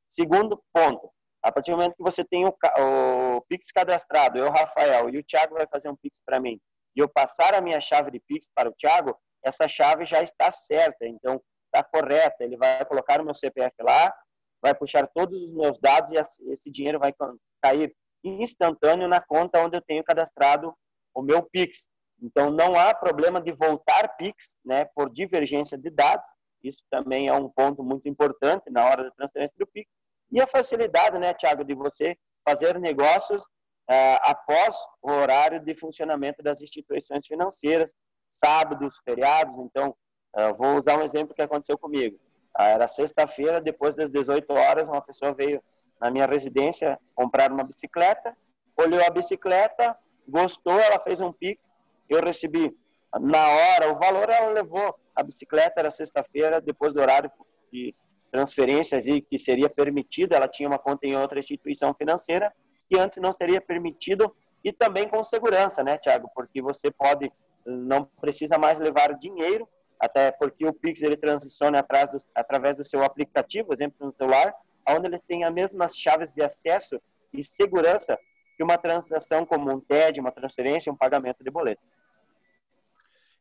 Segundo 0.10 0.62
ponto, 0.74 1.10
a 1.44 1.52
partir 1.52 1.72
do 1.72 1.78
momento 1.78 1.96
que 1.96 2.04
você 2.04 2.24
tem 2.24 2.46
o, 2.46 2.50
o 2.50 3.42
Pix 3.50 3.72
cadastrado, 3.72 4.38
eu, 4.38 4.50
Rafael, 4.50 5.10
e 5.10 5.18
o 5.18 5.24
Thiago 5.24 5.56
vai 5.56 5.68
fazer 5.68 5.90
um 5.90 5.96
Pix 5.96 6.22
para 6.26 6.40
mim, 6.40 6.60
e 6.96 7.00
eu 7.00 7.10
passar 7.10 7.54
a 7.54 7.62
minha 7.62 7.80
chave 7.80 8.12
de 8.12 8.20
Pix 8.20 8.50
para 8.56 8.70
o 8.70 8.74
Thiago, 8.74 9.16
essa 9.44 9.68
chave 9.68 10.06
já 10.06 10.24
está 10.24 10.52
certa, 10.52 11.06
então 11.06 11.42
está 11.66 11.84
correta. 11.84 12.44
Ele 12.44 12.58
vai 12.58 12.84
colocar 12.86 13.22
o 13.22 13.26
meu 13.26 13.36
CPF 13.36 13.76
lá, 13.82 14.14
vai 14.62 14.74
puxar 14.74 15.08
todos 15.14 15.40
os 15.40 15.54
meus 15.54 15.80
dados 15.80 16.12
e 16.12 16.52
esse 16.52 16.72
dinheiro 16.72 16.98
vai 16.98 17.14
cair 17.62 17.96
instantâneo 18.24 19.08
na 19.08 19.22
conta 19.22 19.64
onde 19.64 19.78
eu 19.78 19.82
tenho 19.82 20.04
cadastrado 20.04 20.74
o 21.14 21.22
meu 21.22 21.44
Pix. 21.44 21.88
Então, 22.22 22.50
não 22.50 22.76
há 22.76 22.94
problema 22.94 23.42
de 23.42 23.52
voltar 23.52 24.16
PIX 24.18 24.56
né, 24.64 24.86
por 24.96 25.10
divergência 25.10 25.78
de 25.78 25.90
dados. 25.90 26.26
Isso 26.64 26.84
também 26.90 27.28
é 27.28 27.34
um 27.34 27.50
ponto 27.50 27.84
muito 27.84 28.08
importante 28.10 28.70
na 28.72 28.84
hora 28.86 29.04
da 29.04 29.12
transferência 29.12 29.56
do 29.58 29.68
PIX. 29.68 29.90
E 30.32 30.42
a 30.42 30.48
facilidade, 30.48 31.20
né, 31.20 31.34
Tiago, 31.34 31.64
de 31.64 31.76
você 31.76 32.18
fazer 32.48 32.80
negócios 32.80 33.42
uh, 33.42 34.20
após 34.22 34.76
o 35.02 35.12
horário 35.12 35.64
de 35.64 35.76
funcionamento 35.76 36.42
das 36.42 36.62
instituições 36.62 37.26
financeiras, 37.28 37.92
sábados, 38.32 38.98
feriados. 39.04 39.56
Então, 39.60 39.96
uh, 40.36 40.56
vou 40.58 40.78
usar 40.78 40.98
um 40.98 41.04
exemplo 41.04 41.36
que 41.36 41.42
aconteceu 41.42 41.78
comigo. 41.78 42.18
Uh, 42.58 42.64
era 42.64 42.88
sexta-feira, 42.88 43.62
depois 43.62 43.96
das 43.96 44.10
18 44.12 44.52
horas, 44.54 44.88
uma 44.88 45.02
pessoa 45.02 45.34
veio 45.34 45.62
na 46.00 46.10
minha 46.12 46.26
residência 46.26 47.00
comprar 47.14 47.52
uma 47.52 47.64
bicicleta, 47.64 48.36
olhou 48.78 49.02
a 49.06 49.10
bicicleta, 49.10 49.98
gostou, 50.28 50.78
ela 50.80 51.00
fez 51.00 51.22
um 51.22 51.32
Pix, 51.32 51.72
eu 52.10 52.22
recebi 52.22 52.76
na 53.20 53.48
hora 53.48 53.94
o 53.94 53.98
valor, 53.98 54.30
ela 54.30 54.52
levou 54.52 54.96
a 55.16 55.24
bicicleta, 55.24 55.80
era 55.80 55.92
sexta-feira, 55.92 56.60
depois 56.60 56.94
do 56.94 57.02
horário 57.02 57.32
de 57.72 57.96
transferências 58.32 59.08
e 59.08 59.22
que 59.22 59.40
seria 59.40 59.70
permitido, 59.70 60.34
ela 60.34 60.48
tinha 60.48 60.68
uma 60.68 60.78
conta 60.78 61.08
em 61.08 61.16
outra 61.16 61.40
instituição 61.40 61.94
financeira, 61.94 62.54
que 62.90 63.00
antes 63.00 63.22
não 63.22 63.32
seria 63.32 63.62
permitido, 63.62 64.36
e 64.64 64.74
também 64.74 65.08
com 65.08 65.24
segurança, 65.24 65.84
né, 65.84 65.98
Tiago? 65.98 66.30
Porque 66.36 66.62
você 66.62 66.92
pode, 66.92 67.32
não 67.66 68.04
precisa 68.04 68.58
mais 68.58 68.80
levar 68.80 69.14
dinheiro, 69.14 69.68
até 70.00 70.32
porque 70.32 70.66
o 70.66 70.74
Pix 70.74 71.02
ele 71.02 71.16
transiciona 71.16 71.80
atrás 71.80 72.10
do, 72.10 72.20
através 72.34 72.76
do 72.76 72.84
seu 72.84 73.04
aplicativo, 73.04 73.74
exemplo 73.74 74.06
no 74.06 74.14
celular, 74.14 74.54
onde 74.88 75.08
ele 75.08 75.20
tem 75.20 75.44
as 75.46 75.54
mesmas 75.54 75.96
chaves 75.96 76.32
de 76.32 76.42
acesso 76.42 77.02
e 77.32 77.44
segurança 77.44 78.20
que 78.56 78.64
uma 78.64 78.78
transação 78.78 79.46
como 79.46 79.72
um 79.72 79.80
TED, 79.80 80.20
uma 80.20 80.32
transferência, 80.32 80.92
um 80.92 80.98
pagamento 80.98 81.44
de 81.44 81.52
boleto. 81.52 81.82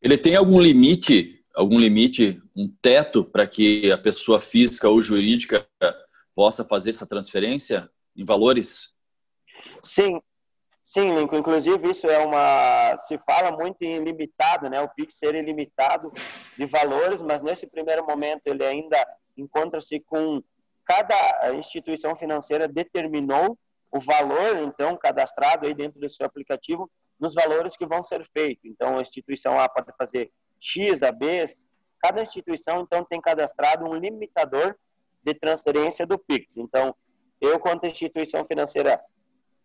Ele 0.02 0.18
tem 0.18 0.36
algum 0.36 0.60
limite, 0.60 1.42
algum 1.54 1.78
limite, 1.78 2.42
um 2.54 2.68
teto 2.82 3.24
para 3.24 3.46
que 3.46 3.90
a 3.90 3.96
pessoa 3.96 4.40
física 4.40 4.88
ou 4.88 5.00
jurídica 5.00 5.66
possa 6.34 6.64
fazer 6.64 6.90
essa 6.90 7.06
transferência 7.06 7.88
em 8.16 8.24
valores? 8.24 8.94
Sim, 9.82 10.20
sim, 10.82 11.16
Lincoln. 11.16 11.38
Inclusive 11.38 11.90
isso 11.90 12.06
é 12.06 12.18
uma, 12.18 12.96
se 12.98 13.18
fala 13.18 13.56
muito 13.56 13.82
em 13.82 13.96
ilimitado, 13.96 14.68
né? 14.68 14.80
O 14.82 14.88
Pix 14.88 15.14
ser 15.14 15.34
ilimitado 15.34 16.12
de 16.58 16.66
valores, 16.66 17.22
mas 17.22 17.42
nesse 17.42 17.66
primeiro 17.66 18.04
momento 18.04 18.42
ele 18.46 18.64
ainda 18.64 19.02
encontra-se 19.36 20.00
com 20.00 20.42
cada 20.84 21.54
instituição 21.54 22.14
financeira 22.14 22.68
determinou 22.68 23.58
o 23.94 24.00
valor, 24.00 24.56
então, 24.56 24.96
cadastrado 24.96 25.68
aí 25.68 25.72
dentro 25.72 26.00
do 26.00 26.08
seu 26.10 26.26
aplicativo, 26.26 26.90
nos 27.18 27.32
valores 27.32 27.76
que 27.76 27.86
vão 27.86 28.02
ser 28.02 28.28
feitos. 28.36 28.64
Então, 28.64 28.98
a 28.98 29.00
instituição 29.00 29.56
A 29.56 29.68
pode 29.68 29.92
fazer 29.96 30.32
X, 30.60 31.00
A, 31.04 31.12
B. 31.12 31.46
Cada 32.02 32.20
instituição, 32.20 32.80
então, 32.80 33.04
tem 33.04 33.20
cadastrado 33.20 33.84
um 33.84 33.94
limitador 33.94 34.74
de 35.22 35.32
transferência 35.34 36.04
do 36.04 36.18
PIX. 36.18 36.56
Então, 36.56 36.92
eu, 37.40 37.60
quanto 37.60 37.86
instituição 37.86 38.44
financeira, 38.44 39.00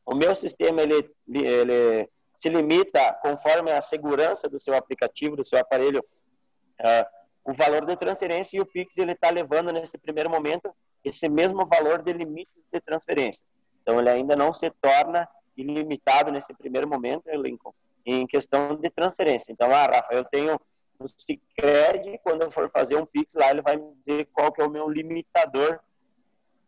o 0.06 0.14
meu 0.14 0.36
sistema, 0.36 0.84
ele, 0.84 1.10
ele 1.28 2.08
se 2.36 2.50
limita, 2.50 3.14
conforme 3.24 3.72
a 3.72 3.82
segurança 3.82 4.48
do 4.48 4.60
seu 4.60 4.76
aplicativo, 4.76 5.36
do 5.36 5.46
seu 5.46 5.58
aparelho, 5.58 6.06
uh, 6.82 7.06
o 7.44 7.54
valor 7.54 7.84
de 7.84 7.98
transferência 7.98 8.58
e 8.58 8.62
o 8.62 8.66
PIX, 8.66 8.96
ele 9.00 9.14
está 9.14 9.32
levando, 9.32 9.72
nesse 9.74 9.98
primeiro 9.98 10.30
momento, 10.30 10.72
esse 11.04 11.28
mesmo 11.28 11.66
valor 11.66 12.04
de 12.04 12.14
limites 12.14 12.64
de 12.72 12.80
transferências. 12.80 13.59
Então, 13.89 14.00
ele 14.00 14.10
ainda 14.10 14.36
não 14.36 14.53
se 14.53 14.69
torna 14.79 15.27
ilimitado 15.58 16.31
nesse 16.31 16.53
primeiro 16.53 16.88
momento, 16.88 17.25
né, 17.25 17.36
Lincoln, 17.36 17.74
em 18.05 18.27
questão 18.27 18.75
de 18.75 18.88
transferência. 18.91 19.51
Então, 19.51 19.72
ah, 19.72 19.88
Rafa, 19.88 20.13
eu 20.13 20.24
tenho 20.25 20.60
o 21.00 21.08
Cicred, 21.08 22.19
quando 22.24 22.43
eu 22.43 22.51
for 22.51 22.69
fazer 22.69 22.98
um 22.98 23.05
Pix 23.08 23.34
lá, 23.34 23.50
ele 23.50 23.63
vai 23.63 23.77
me 23.77 23.96
dizer 23.96 24.27
qual 24.31 24.51
que 24.51 24.62
é 24.62 24.63
o 24.63 24.69
meu 24.69 24.88
limitador 24.88 25.79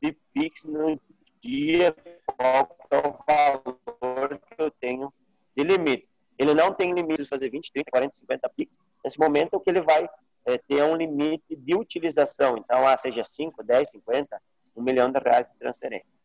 de 0.02 0.18
Pix 0.34 0.66
no 0.66 1.00
dia, 1.44 1.96
qual 2.26 2.76
é 2.90 2.98
o 2.98 3.16
valor 3.28 4.40
que 4.40 4.56
eu 4.58 4.72
tenho 4.72 5.14
de 5.56 5.64
limite. 5.64 6.10
Ele 6.40 6.56
não 6.56 6.74
tem 6.74 6.92
limite 6.92 7.22
de 7.22 7.30
fazer 7.30 7.52
20, 7.52 7.72
30, 7.72 7.92
40, 7.92 8.16
50 8.16 8.50
Pix. 8.50 8.80
Nesse 9.06 9.20
momento, 9.20 9.58
o 9.58 9.60
que 9.60 9.70
ele 9.70 9.82
vai 9.82 10.10
é, 10.44 10.58
ter 10.58 10.82
um 10.82 10.96
limite 10.96 11.56
de 11.56 11.76
utilização. 11.76 12.58
Então, 12.58 12.88
ah, 12.88 12.98
seja 12.98 13.24
5, 13.24 13.64
10, 13.64 13.92
50, 13.92 14.42
um 14.76 14.82
milhão 14.82 15.12
de 15.12 15.20
reais 15.20 15.48
de 15.48 15.56
transferência. 15.60 16.21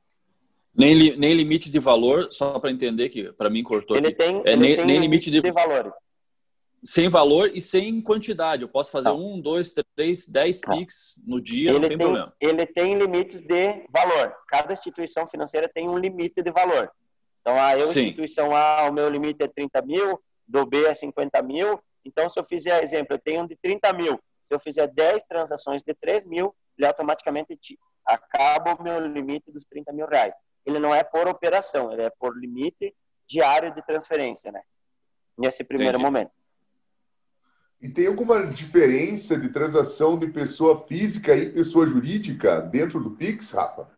Nem, 0.77 1.17
nem 1.17 1.33
limite 1.35 1.71
de 1.71 1.79
valor, 1.79 2.29
só 2.31 2.59
para 2.59 2.71
entender 2.71 3.09
que 3.09 3.33
para 3.33 3.49
mim 3.49 3.63
cortou 3.63 3.97
ele. 3.97 4.13
Tem, 4.15 4.37
é, 4.45 4.53
ele 4.53 4.57
nem, 4.57 4.77
tem 4.77 4.85
nem 4.87 4.99
limite 4.99 5.31
de, 5.31 5.41
de 5.41 5.51
valor. 5.51 5.93
Sem 6.83 7.09
valor 7.09 7.51
e 7.55 7.61
sem 7.61 8.01
quantidade. 8.03 8.63
Eu 8.63 8.69
posso 8.69 8.91
fazer 8.91 9.09
Não. 9.09 9.19
um, 9.19 9.41
dois, 9.41 9.73
três, 9.97 10.29
dez 10.29 10.61
Não. 10.67 10.77
Pix 10.79 11.21
no 11.27 11.41
dia, 11.41 11.71
Ele 11.71 11.79
não 11.79 11.81
tem, 11.81 11.89
tem, 11.89 11.99
problema. 11.99 12.35
ele 12.41 12.67
tem 12.67 12.95
limites 12.95 13.41
de 13.41 13.87
valor. 13.91 14.35
Cada 14.49 14.73
instituição 14.73 15.27
financeira 15.27 15.69
tem 15.73 15.89
um 15.89 15.99
limite 15.99 16.43
de 16.43 16.51
valor. 16.51 16.91
Então, 17.41 17.61
a 17.61 17.77
eu, 17.79 17.87
Sim. 17.87 18.01
instituição 18.01 18.55
A, 18.55 18.89
o 18.89 18.93
meu 18.93 19.09
limite 19.09 19.43
é 19.43 19.49
30 19.49 19.81
mil, 19.83 20.21
do 20.47 20.67
B 20.67 20.85
é 20.85 20.95
50 20.95 21.43
mil. 21.43 21.81
Então, 22.05 22.29
se 22.29 22.39
eu 22.39 22.45
fizer, 22.45 22.83
exemplo, 22.83 23.15
eu 23.15 23.19
tenho 23.19 23.43
um 23.43 23.47
de 23.47 23.57
30 23.57 23.93
mil. 23.93 24.21
Se 24.45 24.55
eu 24.55 24.61
fizer 24.61 24.87
10 24.87 25.23
transações 25.29 25.83
de 25.83 25.93
3 25.95 26.25
mil, 26.27 26.55
ele 26.79 26.87
automaticamente 26.87 27.57
te- 27.57 27.79
acaba 28.05 28.75
o 28.75 28.83
meu 28.83 29.01
limite 29.07 29.51
dos 29.51 29.65
30 29.65 29.93
mil 29.93 30.07
reais. 30.07 30.35
Ele 30.67 30.79
não 30.79 30.95
é 30.95 31.05
por 31.05 31.29
operação, 31.29 31.93
ele 31.93 32.03
é 32.03 32.11
por 32.11 32.37
limite 32.37 32.95
diário 33.27 33.73
de 33.75 33.81
transferência, 33.87 34.51
né? 34.51 34.61
Nesse 35.39 35.63
primeiro 35.63 35.97
Entendi. 35.99 36.05
momento. 36.05 36.33
E 37.81 37.89
tem 37.89 38.07
alguma 38.07 38.45
diferença 38.45 39.39
de 39.39 39.49
transação 39.49 40.19
de 40.19 40.27
pessoa 40.29 40.87
física 40.87 41.35
e 41.35 41.51
pessoa 41.51 41.87
jurídica 41.87 42.61
dentro 42.61 43.01
do 43.01 43.11
Pix, 43.11 43.51
Rafa? 43.51 43.89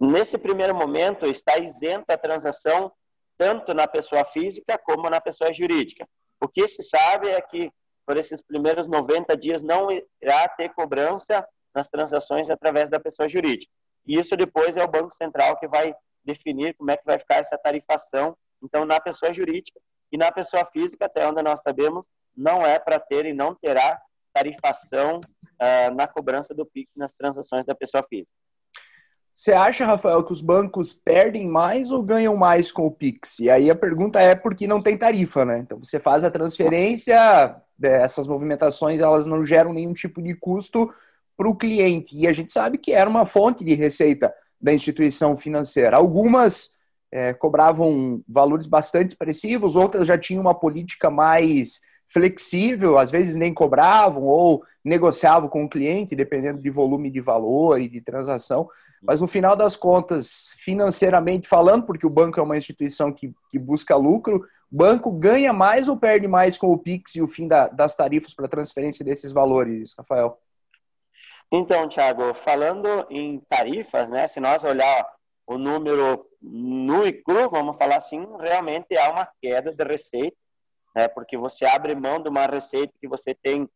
Nesse 0.00 0.36
primeiro 0.38 0.74
momento, 0.74 1.26
está 1.26 1.58
isenta 1.58 2.14
a 2.14 2.18
transação 2.18 2.92
tanto 3.38 3.74
na 3.74 3.86
pessoa 3.86 4.24
física 4.24 4.78
como 4.78 5.10
na 5.10 5.20
pessoa 5.20 5.52
jurídica. 5.52 6.08
O 6.40 6.48
que 6.48 6.66
se 6.66 6.82
sabe 6.82 7.28
é 7.28 7.40
que, 7.40 7.70
por 8.06 8.16
esses 8.16 8.42
primeiros 8.42 8.86
90 8.86 9.36
dias, 9.36 9.62
não 9.62 9.88
irá 10.22 10.48
ter 10.48 10.70
cobrança 10.70 11.46
nas 11.74 11.88
transações 11.88 12.48
através 12.48 12.88
da 12.88 12.98
pessoa 12.98 13.28
jurídica. 13.28 13.72
E 14.06 14.18
isso 14.18 14.36
depois 14.36 14.76
é 14.76 14.84
o 14.84 14.88
Banco 14.88 15.14
Central 15.14 15.58
que 15.58 15.66
vai 15.66 15.94
definir 16.24 16.74
como 16.74 16.90
é 16.90 16.96
que 16.96 17.04
vai 17.04 17.18
ficar 17.18 17.36
essa 17.36 17.56
tarifação. 17.58 18.36
Então, 18.62 18.84
na 18.84 19.00
pessoa 19.00 19.32
jurídica 19.32 19.80
e 20.10 20.16
na 20.16 20.30
pessoa 20.30 20.64
física, 20.66 21.06
até 21.06 21.26
onde 21.26 21.42
nós 21.42 21.60
sabemos, 21.60 22.06
não 22.36 22.64
é 22.64 22.78
para 22.78 22.98
ter 22.98 23.26
e 23.26 23.32
não 23.32 23.54
terá 23.54 24.00
tarifação 24.32 25.20
ah, 25.58 25.90
na 25.90 26.06
cobrança 26.06 26.54
do 26.54 26.66
PIX 26.66 26.92
nas 26.96 27.12
transações 27.12 27.64
da 27.64 27.74
pessoa 27.74 28.02
física. 28.08 28.36
Você 29.34 29.52
acha, 29.52 29.84
Rafael, 29.84 30.24
que 30.24 30.32
os 30.32 30.40
bancos 30.40 30.94
perdem 30.94 31.46
mais 31.46 31.90
ou 31.90 32.02
ganham 32.02 32.34
mais 32.34 32.72
com 32.72 32.86
o 32.86 32.90
Pix? 32.90 33.38
E 33.38 33.50
aí 33.50 33.70
a 33.70 33.74
pergunta 33.74 34.18
é 34.18 34.34
por 34.34 34.54
que 34.54 34.66
não 34.66 34.82
tem 34.82 34.96
tarifa, 34.96 35.44
né? 35.44 35.58
Então 35.58 35.78
você 35.78 35.98
faz 35.98 36.24
a 36.24 36.30
transferência, 36.30 37.14
é, 37.82 38.02
essas 38.02 38.26
movimentações 38.26 38.98
elas 38.98 39.26
não 39.26 39.44
geram 39.44 39.74
nenhum 39.74 39.92
tipo 39.92 40.22
de 40.22 40.34
custo 40.34 40.90
para 41.36 41.48
o 41.48 41.56
cliente. 41.56 42.16
E 42.16 42.26
a 42.26 42.32
gente 42.32 42.52
sabe 42.52 42.78
que 42.78 42.92
era 42.92 43.08
uma 43.08 43.26
fonte 43.26 43.64
de 43.64 43.74
receita 43.74 44.32
da 44.60 44.72
instituição 44.72 45.36
financeira. 45.36 45.96
Algumas 45.96 46.76
é, 47.12 47.32
cobravam 47.34 48.22
valores 48.28 48.66
bastante 48.66 49.10
expressivos, 49.10 49.76
outras 49.76 50.06
já 50.06 50.18
tinham 50.18 50.40
uma 50.40 50.54
política 50.54 51.10
mais 51.10 51.80
flexível, 52.06 52.98
às 52.98 53.10
vezes 53.10 53.34
nem 53.36 53.52
cobravam 53.52 54.24
ou 54.24 54.62
negociavam 54.84 55.48
com 55.48 55.64
o 55.64 55.68
cliente, 55.68 56.14
dependendo 56.14 56.62
de 56.62 56.70
volume 56.70 57.10
de 57.10 57.20
valor 57.20 57.80
e 57.80 57.88
de 57.88 58.00
transação. 58.00 58.68
Mas 59.02 59.20
no 59.20 59.26
final 59.26 59.56
das 59.56 59.76
contas, 59.76 60.48
financeiramente 60.56 61.48
falando, 61.48 61.84
porque 61.84 62.06
o 62.06 62.10
banco 62.10 62.38
é 62.38 62.42
uma 62.42 62.56
instituição 62.56 63.12
que, 63.12 63.34
que 63.50 63.58
busca 63.58 63.96
lucro, 63.96 64.44
o 64.70 64.76
banco 64.76 65.10
ganha 65.12 65.52
mais 65.52 65.88
ou 65.88 65.96
perde 65.96 66.28
mais 66.28 66.56
com 66.56 66.68
o 66.68 66.78
PIX 66.78 67.16
e 67.16 67.22
o 67.22 67.26
fim 67.26 67.46
da- 67.48 67.68
das 67.68 67.96
tarifas 67.96 68.34
para 68.34 68.48
transferência 68.48 69.04
desses 69.04 69.32
valores, 69.32 69.94
Rafael? 69.98 70.38
Então, 71.52 71.88
Thiago, 71.88 72.34
falando 72.34 73.06
em 73.08 73.38
tarifas, 73.48 74.08
né, 74.08 74.26
se 74.26 74.40
nós 74.40 74.64
olhar 74.64 75.06
o 75.46 75.56
número 75.56 76.28
nu 76.42 77.06
e 77.06 77.12
cru, 77.12 77.48
vamos 77.48 77.76
falar 77.76 77.96
assim, 77.96 78.26
realmente 78.40 78.96
há 78.96 79.10
uma 79.10 79.28
queda 79.40 79.72
de 79.72 79.84
receita, 79.84 80.36
né, 80.94 81.06
porque 81.06 81.36
você 81.36 81.64
abre 81.64 81.94
mão 81.94 82.20
de 82.20 82.28
uma 82.28 82.46
receita 82.46 82.92
que 83.00 83.06
você 83.06 83.34
tem 83.34 83.68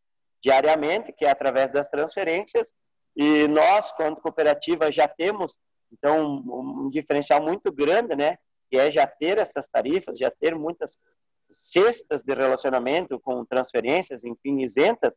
diariamente, 0.42 1.12
que 1.12 1.24
é 1.24 1.30
através 1.30 1.70
das 1.70 1.86
transferências, 1.88 2.72
e 3.16 3.46
nós, 3.46 3.92
quanto 3.92 4.20
cooperativa, 4.20 4.90
já 4.90 5.06
temos, 5.06 5.58
então, 5.92 6.42
um, 6.46 6.90
diferencial 6.90 7.40
muito 7.40 7.70
grande, 7.70 8.16
né, 8.16 8.36
que 8.68 8.76
é 8.76 8.90
já 8.90 9.06
ter 9.06 9.38
essas 9.38 9.68
tarifas, 9.68 10.18
já 10.18 10.30
ter 10.30 10.54
muitas 10.54 10.96
cestas 11.52 12.22
de 12.22 12.34
relacionamento 12.34 13.18
com 13.20 13.44
transferências, 13.44 14.24
enfim, 14.24 14.62
isentas, 14.62 15.12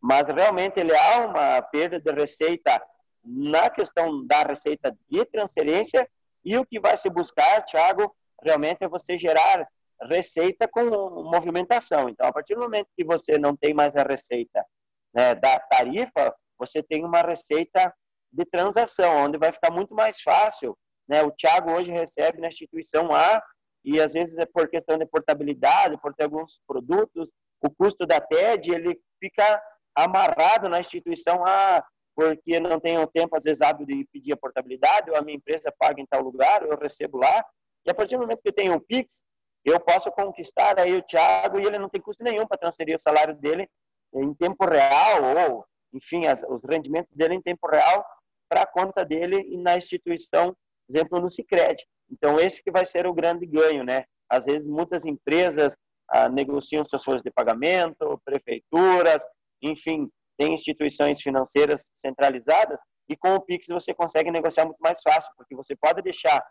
mas 0.00 0.28
realmente 0.28 0.80
ele 0.80 0.96
há 0.96 1.26
uma 1.26 1.62
perda 1.62 2.00
de 2.00 2.10
receita 2.12 2.82
na 3.22 3.68
questão 3.68 4.26
da 4.26 4.42
receita 4.42 4.96
de 5.08 5.24
transferência 5.26 6.08
e 6.44 6.56
o 6.56 6.64
que 6.64 6.80
vai 6.80 6.96
se 6.96 7.10
buscar, 7.10 7.62
Thiago, 7.64 8.14
realmente 8.42 8.82
é 8.82 8.88
você 8.88 9.18
gerar 9.18 9.68
receita 10.02 10.66
com 10.66 10.82
movimentação. 11.24 12.08
Então, 12.08 12.26
a 12.26 12.32
partir 12.32 12.54
do 12.54 12.62
momento 12.62 12.88
que 12.96 13.04
você 13.04 13.38
não 13.38 13.54
tem 13.54 13.74
mais 13.74 13.94
a 13.94 14.02
receita 14.02 14.64
né, 15.12 15.34
da 15.34 15.58
tarifa, 15.60 16.34
você 16.58 16.82
tem 16.82 17.04
uma 17.04 17.20
receita 17.20 17.92
de 18.32 18.44
transação, 18.46 19.24
onde 19.24 19.36
vai 19.36 19.52
ficar 19.52 19.70
muito 19.70 19.94
mais 19.94 20.20
fácil. 20.22 20.76
Né? 21.06 21.22
O 21.22 21.30
Thiago 21.32 21.72
hoje 21.72 21.90
recebe 21.90 22.40
na 22.40 22.48
instituição 22.48 23.14
A 23.14 23.42
e 23.84 24.00
às 24.00 24.12
vezes 24.12 24.38
é 24.38 24.46
por 24.46 24.68
questão 24.68 24.96
de 24.96 25.06
portabilidade, 25.06 26.00
por 26.00 26.14
ter 26.14 26.24
alguns 26.24 26.60
produtos, 26.66 27.28
o 27.60 27.70
custo 27.70 28.06
da 28.06 28.20
TED 28.20 28.72
ele 28.72 28.98
fica 29.18 29.62
amarrado 29.94 30.68
na 30.68 30.80
instituição 30.80 31.44
A, 31.44 31.84
porque 32.14 32.60
não 32.60 32.78
tenho 32.78 33.06
tempo, 33.06 33.36
às 33.36 33.44
vezes, 33.44 33.62
hábil 33.62 33.86
de 33.86 34.06
pedir 34.12 34.32
a 34.32 34.36
portabilidade, 34.36 35.10
ou 35.10 35.16
a 35.16 35.22
minha 35.22 35.36
empresa 35.36 35.72
paga 35.78 36.00
em 36.00 36.06
tal 36.06 36.22
lugar, 36.22 36.62
eu 36.62 36.76
recebo 36.76 37.18
lá. 37.18 37.44
E 37.86 37.90
a 37.90 37.94
partir 37.94 38.16
do 38.16 38.22
momento 38.22 38.42
que 38.42 38.48
eu 38.48 38.54
tenho 38.54 38.74
o 38.74 38.80
Pix, 38.80 39.22
eu 39.64 39.78
posso 39.80 40.10
conquistar 40.10 40.78
aí 40.78 40.94
o 40.96 41.02
Thiago 41.02 41.58
e 41.58 41.64
ele 41.64 41.78
não 41.78 41.88
tem 41.88 42.00
custo 42.00 42.22
nenhum 42.22 42.46
para 42.46 42.58
transferir 42.58 42.96
o 42.96 43.00
salário 43.00 43.34
dele 43.36 43.68
em 44.14 44.34
tempo 44.34 44.64
real, 44.64 45.22
ou, 45.48 45.64
enfim, 45.92 46.26
as, 46.26 46.42
os 46.42 46.62
rendimentos 46.68 47.14
dele 47.14 47.34
em 47.34 47.42
tempo 47.42 47.66
real 47.68 48.04
para 48.48 48.62
a 48.62 48.66
conta 48.66 49.04
dele 49.04 49.40
e 49.48 49.56
na 49.56 49.76
instituição, 49.76 50.54
exemplo, 50.88 51.20
no 51.20 51.30
Cicred. 51.30 51.82
Então, 52.10 52.38
esse 52.40 52.62
que 52.62 52.70
vai 52.70 52.84
ser 52.84 53.06
o 53.06 53.14
grande 53.14 53.46
ganho, 53.46 53.84
né? 53.84 54.04
Às 54.28 54.46
vezes, 54.46 54.66
muitas 54.66 55.04
empresas 55.04 55.76
ah, 56.08 56.28
negociam 56.28 56.84
suas 56.84 57.04
folhas 57.04 57.22
de 57.22 57.30
pagamento, 57.30 58.20
prefeituras, 58.24 59.22
enfim, 59.62 60.10
tem 60.36 60.54
instituições 60.54 61.20
financeiras 61.20 61.90
centralizadas 61.94 62.78
e 63.08 63.16
com 63.16 63.34
o 63.34 63.40
Pix 63.40 63.66
você 63.68 63.92
consegue 63.92 64.30
negociar 64.30 64.64
muito 64.64 64.78
mais 64.80 65.00
fácil, 65.02 65.30
porque 65.36 65.54
você 65.54 65.74
pode 65.76 66.00
deixar 66.02 66.42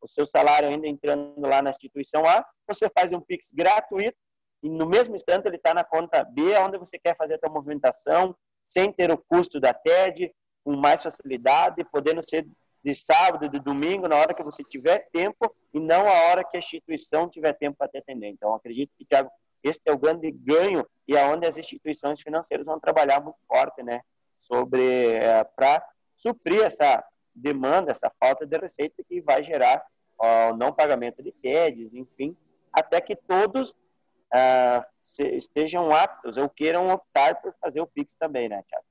o 0.00 0.08
seu 0.08 0.26
salário 0.26 0.68
ainda 0.68 0.86
entrando 0.86 1.40
lá 1.40 1.62
na 1.62 1.70
instituição 1.70 2.24
A, 2.26 2.44
você 2.66 2.88
faz 2.90 3.12
um 3.12 3.20
Pix 3.20 3.50
gratuito 3.52 4.16
e 4.62 4.68
no 4.68 4.86
mesmo 4.86 5.16
instante 5.16 5.46
ele 5.46 5.56
está 5.56 5.72
na 5.72 5.84
conta 5.84 6.24
B, 6.24 6.56
onde 6.58 6.78
você 6.78 6.98
quer 6.98 7.16
fazer 7.16 7.34
a 7.34 7.38
sua 7.38 7.48
movimentação, 7.48 8.36
sem 8.64 8.92
ter 8.92 9.10
o 9.10 9.18
custo 9.18 9.60
da 9.60 9.72
TED, 9.72 10.32
com 10.64 10.76
mais 10.76 11.02
facilidade, 11.02 11.84
podendo 11.84 12.22
ser 12.22 12.46
de 12.84 12.94
sábado, 12.94 13.48
de 13.48 13.58
domingo, 13.58 14.06
na 14.06 14.16
hora 14.16 14.34
que 14.34 14.42
você 14.42 14.62
tiver 14.62 15.08
tempo 15.12 15.54
e 15.72 15.80
não 15.80 16.06
a 16.06 16.28
hora 16.28 16.44
que 16.44 16.56
a 16.56 16.60
instituição 16.60 17.28
tiver 17.28 17.52
tempo 17.54 17.76
para 17.76 17.88
te 17.88 17.98
atender. 17.98 18.28
Então, 18.28 18.54
acredito 18.54 18.92
que, 18.96 19.04
Tiago, 19.04 19.30
esse 19.62 19.80
é 19.84 19.92
o 19.92 19.98
grande 19.98 20.30
ganho 20.30 20.86
e 21.06 21.16
é 21.16 21.24
onde 21.26 21.46
as 21.46 21.56
instituições 21.56 22.20
financeiras 22.20 22.66
vão 22.66 22.78
trabalhar 22.78 23.20
muito 23.20 23.38
forte, 23.46 23.82
né? 23.82 24.00
Sobre, 24.38 25.14
é, 25.14 25.44
para 25.44 25.84
suprir 26.16 26.62
essa 26.62 27.04
demanda, 27.34 27.90
essa 27.90 28.10
falta 28.18 28.46
de 28.46 28.56
receita 28.56 29.02
que 29.08 29.20
vai 29.20 29.42
gerar 29.42 29.84
o 30.18 30.56
não 30.56 30.72
pagamento 30.72 31.22
de 31.22 31.30
TEDs, 31.32 31.94
enfim, 31.94 32.36
até 32.72 33.00
que 33.00 33.14
todos 33.14 33.70
uh, 33.70 34.84
se, 35.02 35.22
estejam 35.36 35.90
aptos 35.90 36.36
ou 36.36 36.48
queiram 36.48 36.88
optar 36.88 37.40
por 37.40 37.54
fazer 37.60 37.80
o 37.80 37.86
PIX 37.86 38.14
também, 38.16 38.48
né, 38.48 38.62
Tiago? 38.68 38.84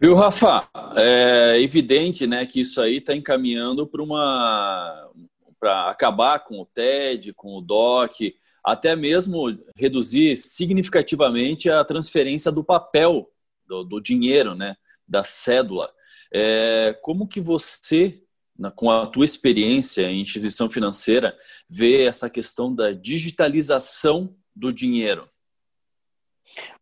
Viu, 0.00 0.14
Rafa? 0.14 0.68
É 0.96 1.60
evidente 1.60 2.26
né, 2.26 2.44
que 2.44 2.60
isso 2.60 2.80
aí 2.80 2.98
está 2.98 3.14
encaminhando 3.14 3.86
para 3.86 4.02
uma 4.02 5.10
para 5.58 5.88
acabar 5.88 6.40
com 6.40 6.60
o 6.60 6.66
TED, 6.66 7.32
com 7.32 7.56
o 7.56 7.62
DOC, 7.62 8.36
até 8.64 8.96
mesmo 8.96 9.46
reduzir 9.76 10.36
significativamente 10.36 11.68
a 11.68 11.84
transferência 11.84 12.50
do 12.50 12.64
papel, 12.64 13.30
do, 13.66 13.84
do 13.84 14.00
dinheiro, 14.00 14.54
né, 14.54 14.76
da 15.06 15.22
cédula. 15.22 15.92
É, 16.32 16.98
como 17.02 17.28
que 17.28 17.40
você, 17.40 18.22
com 18.74 18.90
a 18.90 19.04
tua 19.04 19.24
experiência 19.24 20.08
em 20.10 20.20
instituição 20.20 20.70
financeira, 20.70 21.36
vê 21.68 22.04
essa 22.04 22.30
questão 22.30 22.74
da 22.74 22.92
digitalização 22.92 24.34
do 24.56 24.72
dinheiro? 24.72 25.26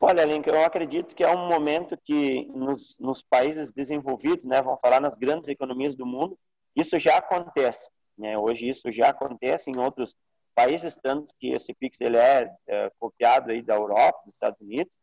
Olha, 0.00 0.24
Link, 0.24 0.46
eu 0.46 0.64
acredito 0.64 1.14
que 1.14 1.24
é 1.24 1.34
um 1.34 1.48
momento 1.48 1.96
que 2.04 2.46
nos, 2.54 2.98
nos, 2.98 3.22
países 3.22 3.70
desenvolvidos, 3.70 4.44
né, 4.44 4.60
vamos 4.60 4.80
falar 4.80 5.00
nas 5.00 5.16
grandes 5.16 5.48
economias 5.48 5.96
do 5.96 6.06
mundo, 6.06 6.38
isso 6.76 6.98
já 6.98 7.16
acontece. 7.16 7.88
Né? 8.18 8.36
Hoje 8.36 8.68
isso 8.68 8.90
já 8.92 9.08
acontece 9.08 9.70
em 9.70 9.78
outros 9.78 10.14
países, 10.54 10.96
tanto 11.02 11.34
que 11.38 11.52
esse 11.52 11.74
Pix 11.74 12.00
ele 12.00 12.16
é, 12.16 12.50
é 12.68 12.90
copiado 12.98 13.50
aí 13.50 13.62
da 13.62 13.74
Europa, 13.74 14.20
dos 14.24 14.34
Estados 14.34 14.60
Unidos. 14.60 14.96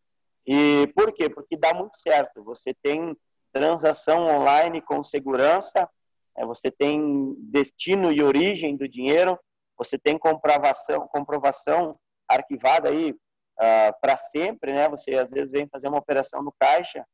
E 0.46 0.88
por 0.96 1.14
quê? 1.14 1.30
Porque 1.30 1.58
dá 1.58 1.74
muito 1.74 1.98
certo. 1.98 2.44
Você 2.44 2.74
tem 2.74 3.16
transação 3.52 4.28
online 4.28 4.82
com 4.82 5.04
segurança, 5.04 5.90
é, 6.38 6.46
você 6.46 6.72
tem 6.72 7.36
destino 7.40 8.12
e 8.12 8.22
origem 8.24 8.78
do 8.78 8.88
dinheiro, 8.88 9.38
você 9.78 9.98
tem 9.98 10.18
comprovação, 10.18 11.08
comprovação 11.08 11.98
arquivada 12.28 12.90
aí 12.90 13.12
uh, 13.12 13.18
ah, 13.60 13.94
para 14.00 14.18
sempre, 14.18 14.74
né? 14.74 14.88
Você 14.90 15.16
às 15.16 15.30
vezes 15.30 15.52
vem 15.52 15.68
fazer 15.68 15.88
uma 15.88 15.98
operação 15.98 16.44
no 16.44 16.54
caixa, 16.60 17.06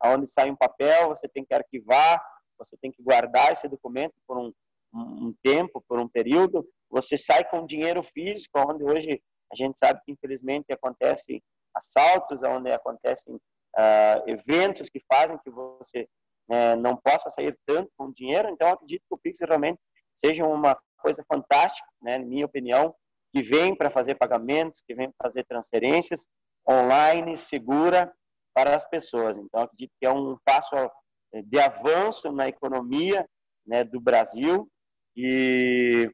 aonde 0.00 0.30
sai 0.30 0.50
um 0.50 0.56
papel, 0.56 1.08
você 1.08 1.28
tem 1.28 1.44
que 1.44 1.54
arquivar, 1.54 2.22
você 2.58 2.76
tem 2.76 2.90
que 2.90 3.02
guardar 3.02 3.52
esse 3.52 3.68
documento 3.68 4.14
por 4.26 4.38
um, 4.38 4.52
um 4.92 5.34
tempo, 5.42 5.84
por 5.88 5.98
um 5.98 6.08
período. 6.08 6.66
Você 6.90 7.16
sai 7.16 7.44
com 7.44 7.66
dinheiro 7.66 8.02
físico, 8.02 8.58
onde 8.58 8.84
hoje 8.84 9.22
a 9.52 9.56
gente 9.56 9.78
sabe 9.78 10.00
que 10.04 10.12
infelizmente 10.12 10.72
acontecem 10.72 11.42
assaltos, 11.74 12.42
onde 12.42 12.70
acontecem 12.70 13.34
uh, 13.34 14.28
eventos 14.28 14.88
que 14.88 15.00
fazem 15.12 15.38
que 15.38 15.50
você 15.50 16.08
uh, 16.50 16.76
não 16.80 16.96
possa 16.96 17.30
sair 17.30 17.56
tanto 17.66 17.90
com 17.96 18.12
dinheiro. 18.12 18.48
Então, 18.48 18.68
acredito 18.68 19.02
que 19.08 19.14
o 19.14 19.18
Pix 19.18 19.40
realmente 19.40 19.80
seja 20.14 20.44
uma 20.44 20.76
coisa 20.98 21.24
fantástica, 21.30 21.86
né, 22.00 22.18
na 22.18 22.24
minha 22.24 22.46
opinião, 22.46 22.94
que 23.32 23.42
vem 23.42 23.74
para 23.76 23.90
fazer 23.90 24.14
pagamentos, 24.14 24.82
que 24.86 24.94
vem 24.94 25.10
para 25.10 25.28
fazer 25.28 25.44
transferências 25.44 26.26
online, 26.68 27.36
segura 27.36 28.12
para 28.54 28.76
as 28.76 28.88
pessoas. 28.88 29.36
Então, 29.36 29.62
acredito 29.62 29.92
que 30.00 30.06
é 30.06 30.10
um 30.10 30.38
passo 30.44 30.74
eh, 30.76 31.42
de 31.42 31.58
avanço 31.58 32.30
na 32.32 32.48
economia 32.48 33.28
né, 33.66 33.82
do 33.82 34.00
Brasil 34.00 34.68
e 35.16 36.08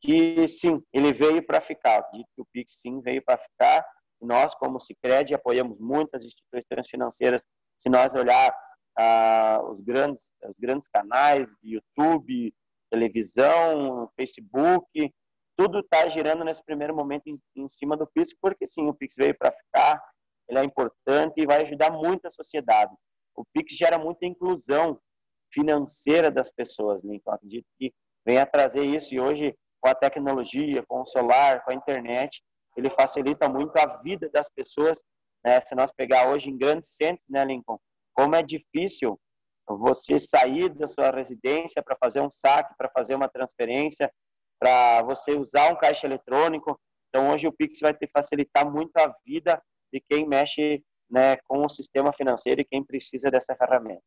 que, 0.00 0.46
sim, 0.48 0.82
ele 0.92 1.12
veio 1.12 1.44
para 1.44 1.60
ficar. 1.60 1.98
Acredito 1.98 2.28
que 2.34 2.42
o 2.42 2.46
Pix, 2.52 2.80
sim, 2.80 3.00
veio 3.00 3.22
para 3.24 3.38
ficar. 3.38 3.84
Nós, 4.20 4.54
como 4.54 4.80
Cicred, 4.80 5.34
apoiamos 5.34 5.78
muitas 5.78 6.24
instituições 6.24 6.88
financeiras. 6.88 7.44
Se 7.78 7.88
nós 7.88 8.14
olhar 8.14 8.54
ah, 8.98 9.60
os, 9.70 9.80
grandes, 9.80 10.30
os 10.44 10.56
grandes 10.58 10.88
canais 10.88 11.46
YouTube, 11.62 12.54
televisão, 12.90 14.10
Facebook, 14.16 15.12
tudo 15.56 15.80
está 15.80 16.08
girando 16.08 16.44
nesse 16.44 16.64
primeiro 16.64 16.94
momento 16.94 17.26
em, 17.26 17.38
em, 17.56 17.68
cima 17.68 17.96
do 17.96 18.06
Pix, 18.06 18.34
porque 18.40 18.66
sim, 18.66 18.86
o 18.88 18.94
Pix 18.94 19.14
veio 19.16 19.36
para 19.36 19.52
ficar, 19.52 20.00
ele 20.48 20.58
é 20.58 20.64
importante 20.64 21.40
e 21.40 21.46
vai 21.46 21.62
ajudar 21.62 21.90
muito 21.90 22.26
a 22.26 22.30
sociedade. 22.30 22.94
O 23.34 23.44
Pix 23.52 23.74
gera 23.74 23.98
muita 23.98 24.26
inclusão 24.26 25.00
financeira 25.52 26.30
das 26.30 26.52
pessoas, 26.52 27.02
né? 27.02 27.16
então 27.16 27.32
acredito 27.32 27.66
que 27.78 27.92
venha 28.24 28.44
trazer 28.44 28.82
isso 28.82 29.14
e 29.14 29.20
hoje 29.20 29.56
com 29.86 29.90
a 29.90 29.94
tecnologia, 29.94 30.84
com 30.88 31.02
o 31.02 31.06
celular, 31.06 31.62
com 31.64 31.70
a 31.70 31.74
internet, 31.74 32.42
ele 32.76 32.90
facilita 32.90 33.48
muito 33.48 33.76
a 33.76 33.86
vida 33.98 34.28
das 34.30 34.50
pessoas. 34.50 35.00
Né? 35.44 35.60
Se 35.60 35.76
nós 35.76 35.92
pegar 35.92 36.28
hoje 36.28 36.50
em 36.50 36.58
grandes 36.58 36.96
centros, 36.96 37.24
né, 37.28 37.44
Lincoln, 37.44 37.78
como 38.12 38.34
é 38.34 38.42
difícil 38.42 39.16
você 39.68 40.18
sair 40.18 40.70
da 40.70 40.88
sua 40.88 41.12
residência 41.12 41.80
para 41.84 41.96
fazer 42.02 42.20
um 42.20 42.32
saque, 42.32 42.74
para 42.76 42.90
fazer 42.90 43.14
uma 43.14 43.28
transferência, 43.28 44.12
para 44.58 45.02
você 45.02 45.34
usar 45.34 45.72
um 45.72 45.76
caixa 45.76 46.04
eletrônico. 46.04 46.76
Então, 47.08 47.30
hoje 47.30 47.46
o 47.46 47.52
Pix 47.52 47.78
vai 47.80 47.94
te 47.94 48.08
facilitar 48.12 48.68
muito 48.68 48.96
a 48.96 49.14
vida 49.24 49.62
de 49.92 50.00
quem 50.00 50.26
mexe 50.26 50.82
né, 51.08 51.36
com 51.44 51.64
o 51.64 51.68
sistema 51.68 52.12
financeiro 52.12 52.60
e 52.60 52.64
quem 52.64 52.82
precisa 52.82 53.30
dessa 53.30 53.54
ferramenta. 53.54 54.02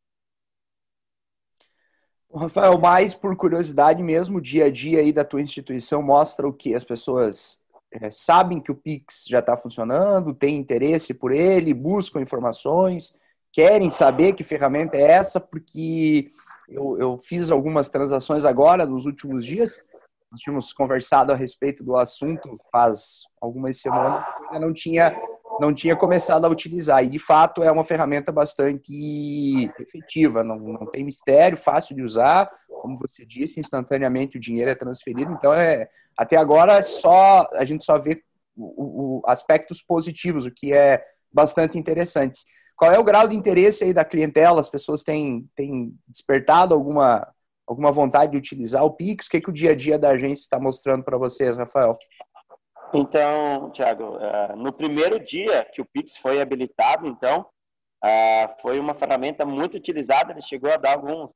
Rafael, 2.34 2.78
mais 2.80 3.16
por 3.16 3.36
curiosidade 3.36 4.04
mesmo, 4.04 4.38
o 4.38 4.42
dia 4.42 4.66
a 4.66 4.72
dia 4.72 5.00
aí 5.00 5.12
da 5.12 5.26
tua 5.26 5.42
instituição 5.42 6.02
mostra 6.02 6.48
o 6.48 6.54
que 6.54 6.76
as 6.76 6.84
pessoas 6.84 7.64
é, 7.92 8.12
sabem 8.12 8.62
que 8.62 8.72
o 8.72 8.76
Pix 8.76 9.26
já 9.28 9.40
está 9.40 9.58
funcionando, 9.58 10.34
têm 10.34 10.58
interesse 10.58 11.14
por 11.14 11.32
ele, 11.32 11.74
buscam 11.74 12.22
informações, 12.22 13.18
querem 13.52 13.90
saber 13.90 14.34
que 14.34 14.44
ferramenta 14.44 14.96
é 14.96 15.02
essa, 15.02 15.40
porque 15.40 16.28
eu, 16.70 16.98
eu 17.00 17.18
fiz 17.18 17.50
algumas 17.50 17.90
transações 17.90 18.46
agora 18.46 18.86
nos 18.86 19.06
últimos 19.06 19.44
dias. 19.44 19.84
Nós 20.32 20.42
tínhamos 20.42 20.72
conversado 20.72 21.32
a 21.32 21.36
respeito 21.36 21.84
do 21.84 21.98
assunto 21.98 22.56
faz 22.72 23.24
algumas 23.42 23.82
semanas, 23.82 24.24
ainda 24.52 24.68
não 24.68 24.72
tinha 24.72 25.20
não 25.60 25.74
tinha 25.74 25.96
começado 25.96 26.46
a 26.46 26.50
utilizar. 26.50 27.04
E, 27.04 27.10
de 27.10 27.20
fato, 27.20 27.64
é 27.64 27.72
uma 27.72 27.84
ferramenta 27.84 28.32
bastante 28.32 29.72
efetiva, 29.80 30.44
não, 30.44 30.58
não 30.58 30.86
tem 30.86 31.04
mistério, 31.04 31.58
fácil 31.58 31.96
de 31.96 32.02
usar. 32.02 32.50
Como 32.82 32.98
você 32.98 33.26
disse, 33.26 33.60
instantaneamente 33.60 34.38
o 34.38 34.40
dinheiro 34.40 34.72
é 34.72 34.76
transferido. 34.76 35.32
Então, 35.32 35.54
é, 35.54 35.90
até 36.18 36.38
agora, 36.38 36.82
só 36.82 37.48
a 37.54 37.66
gente 37.66 37.84
só 37.84 37.98
vê 37.98 38.22
o, 38.56 39.20
o, 39.20 39.22
aspectos 39.26 39.82
positivos, 39.82 40.46
o 40.46 40.52
que 40.52 40.74
é 40.74 41.04
bastante 41.32 41.78
interessante. 41.78 42.40
Qual 42.76 42.92
é 42.92 42.98
o 42.98 43.04
grau 43.04 43.28
de 43.28 43.36
interesse 43.36 43.84
aí 43.84 43.94
da 43.94 44.06
clientela? 44.06 44.60
As 44.60 44.70
pessoas 44.70 45.04
têm, 45.04 45.50
têm 45.56 45.94
despertado 46.08 46.74
alguma 46.74 47.28
alguma 47.70 47.92
vontade 47.92 48.32
de 48.32 48.38
utilizar 48.38 48.84
o 48.84 48.90
Pix? 48.90 49.28
O 49.28 49.30
que, 49.30 49.40
que 49.40 49.50
o 49.50 49.54
dia 49.54 49.72
a 49.72 49.76
dia 49.76 50.00
da 50.00 50.10
agência 50.10 50.42
está 50.42 50.60
mostrando 50.60 51.04
para 51.04 51.20
vocês, 51.20 51.56
Rafael? 51.56 51.96
Então, 52.94 53.70
Tiago, 53.72 54.18
uh, 54.18 54.56
no 54.56 54.74
primeiro 54.74 55.20
dia 55.20 55.64
que 55.66 55.82
o 55.82 55.86
Pix 55.86 56.18
foi 56.18 56.42
habilitado, 56.42 57.08
então, 57.08 57.46
uh, 58.04 58.62
foi 58.62 58.80
uma 58.80 58.96
ferramenta 58.96 59.46
muito 59.46 59.78
utilizada, 59.78 60.32
ele 60.32 60.42
chegou 60.42 60.72
a 60.72 60.78
dar 60.78 60.94
alguns, 60.94 61.32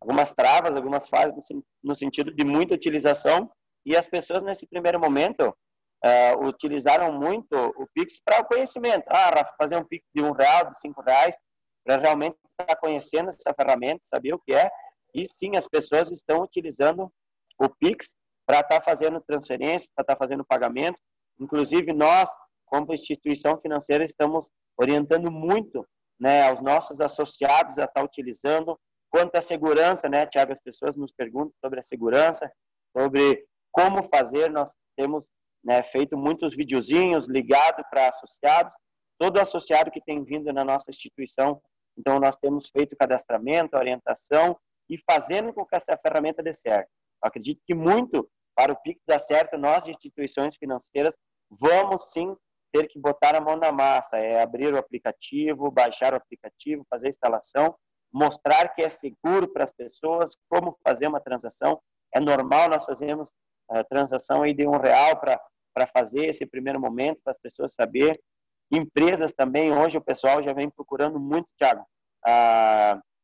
algumas 0.00 0.32
travas, 0.32 0.76
algumas 0.76 1.08
falhas 1.08 1.34
no, 1.82 1.94
sentido 1.94 2.32
de 2.32 2.44
muita 2.44 2.74
utilização, 2.74 3.50
e 3.84 3.96
as 3.96 4.06
pessoas 4.06 4.44
nesse 4.44 4.64
primeiro 4.64 5.00
momento 5.00 5.48
uh, 5.48 6.46
utilizaram 6.46 7.12
muito 7.12 7.52
o 7.52 7.86
Pix 7.92 8.20
para 8.24 8.40
o 8.40 8.44
conhecimento. 8.44 9.04
Ah, 9.08 9.44
fazer 9.60 9.76
um 9.76 9.84
Pix 9.84 10.04
de 10.14 10.22
um 10.22 10.30
real, 10.30 10.70
de 10.70 10.78
cinco 10.78 11.02
reais, 11.02 11.36
para 11.84 11.96
realmente 11.96 12.36
estar 12.60 12.76
conhecendo 12.76 13.30
essa 13.30 13.52
ferramenta, 13.52 13.98
saber 14.04 14.34
o 14.34 14.38
que 14.38 14.54
é, 14.54 14.70
e 15.12 15.28
sim, 15.28 15.56
as 15.56 15.66
pessoas 15.66 16.12
estão 16.12 16.42
utilizando 16.42 17.12
o 17.58 17.68
Pix 17.68 18.14
para 18.46 18.60
estar 18.60 18.80
tá 18.80 18.82
fazendo 18.82 19.20
transferência, 19.20 19.88
para 19.94 20.02
estar 20.02 20.14
tá 20.14 20.18
fazendo 20.18 20.44
pagamento. 20.44 20.98
Inclusive, 21.38 21.92
nós, 21.92 22.30
como 22.66 22.92
instituição 22.92 23.58
financeira, 23.60 24.04
estamos 24.04 24.50
orientando 24.76 25.30
muito 25.30 25.86
né, 26.18 26.48
aos 26.48 26.60
nossos 26.62 27.00
associados 27.00 27.78
a 27.78 27.84
estar 27.84 28.00
tá 28.00 28.02
utilizando. 28.02 28.78
Quanto 29.10 29.36
à 29.36 29.40
segurança, 29.40 30.08
né, 30.08 30.26
Tiago, 30.26 30.52
as 30.52 30.62
pessoas 30.62 30.96
nos 30.96 31.12
perguntam 31.12 31.52
sobre 31.60 31.80
a 31.80 31.82
segurança, 31.82 32.50
sobre 32.96 33.44
como 33.70 34.02
fazer. 34.04 34.50
Nós 34.50 34.72
temos 34.96 35.30
né, 35.64 35.82
feito 35.82 36.16
muitos 36.16 36.54
videozinhos 36.56 37.28
ligados 37.28 37.84
para 37.90 38.08
associados. 38.08 38.72
Todo 39.18 39.40
associado 39.40 39.90
que 39.90 40.00
tem 40.00 40.24
vindo 40.24 40.52
na 40.52 40.64
nossa 40.64 40.90
instituição, 40.90 41.60
então 41.96 42.18
nós 42.18 42.36
temos 42.36 42.68
feito 42.70 42.96
cadastramento, 42.96 43.76
orientação 43.76 44.58
e 44.88 44.98
fazendo 45.08 45.52
com 45.52 45.64
que 45.64 45.76
essa 45.76 45.96
ferramenta 45.96 46.42
dê 46.42 46.52
certo. 46.52 46.90
Acredito 47.22 47.60
que 47.66 47.74
muito 47.74 48.28
para 48.54 48.72
o 48.72 48.76
Pix 48.82 49.00
dar 49.06 49.18
certo, 49.18 49.56
nós, 49.56 49.86
instituições 49.86 50.56
financeiras, 50.56 51.14
vamos 51.50 52.10
sim 52.12 52.34
ter 52.72 52.88
que 52.88 52.98
botar 52.98 53.34
a 53.34 53.40
mão 53.40 53.56
na 53.56 53.70
massa, 53.70 54.16
é 54.16 54.42
abrir 54.42 54.72
o 54.72 54.78
aplicativo, 54.78 55.70
baixar 55.70 56.14
o 56.14 56.16
aplicativo, 56.16 56.86
fazer 56.88 57.08
a 57.08 57.10
instalação, 57.10 57.74
mostrar 58.12 58.68
que 58.74 58.82
é 58.82 58.88
seguro 58.88 59.48
para 59.52 59.64
as 59.64 59.70
pessoas, 59.70 60.36
como 60.48 60.76
fazer 60.86 61.06
uma 61.06 61.20
transação. 61.20 61.80
É 62.14 62.20
normal 62.20 62.68
nós 62.68 62.84
fazemos 62.84 63.30
a 63.70 63.78
eh, 63.78 63.84
transação 63.84 64.42
aí 64.42 64.54
de 64.54 64.66
um 64.66 64.78
real 64.78 65.18
para 65.18 65.86
fazer 65.86 66.28
esse 66.28 66.46
primeiro 66.46 66.80
momento, 66.80 67.20
para 67.22 67.32
as 67.32 67.40
pessoas 67.40 67.74
saber. 67.74 68.12
Empresas 68.70 69.32
também, 69.32 69.72
hoje 69.72 69.98
o 69.98 70.02
pessoal 70.02 70.42
já 70.42 70.52
vem 70.52 70.70
procurando 70.70 71.20
muito, 71.20 71.46
Thiago, 71.58 71.86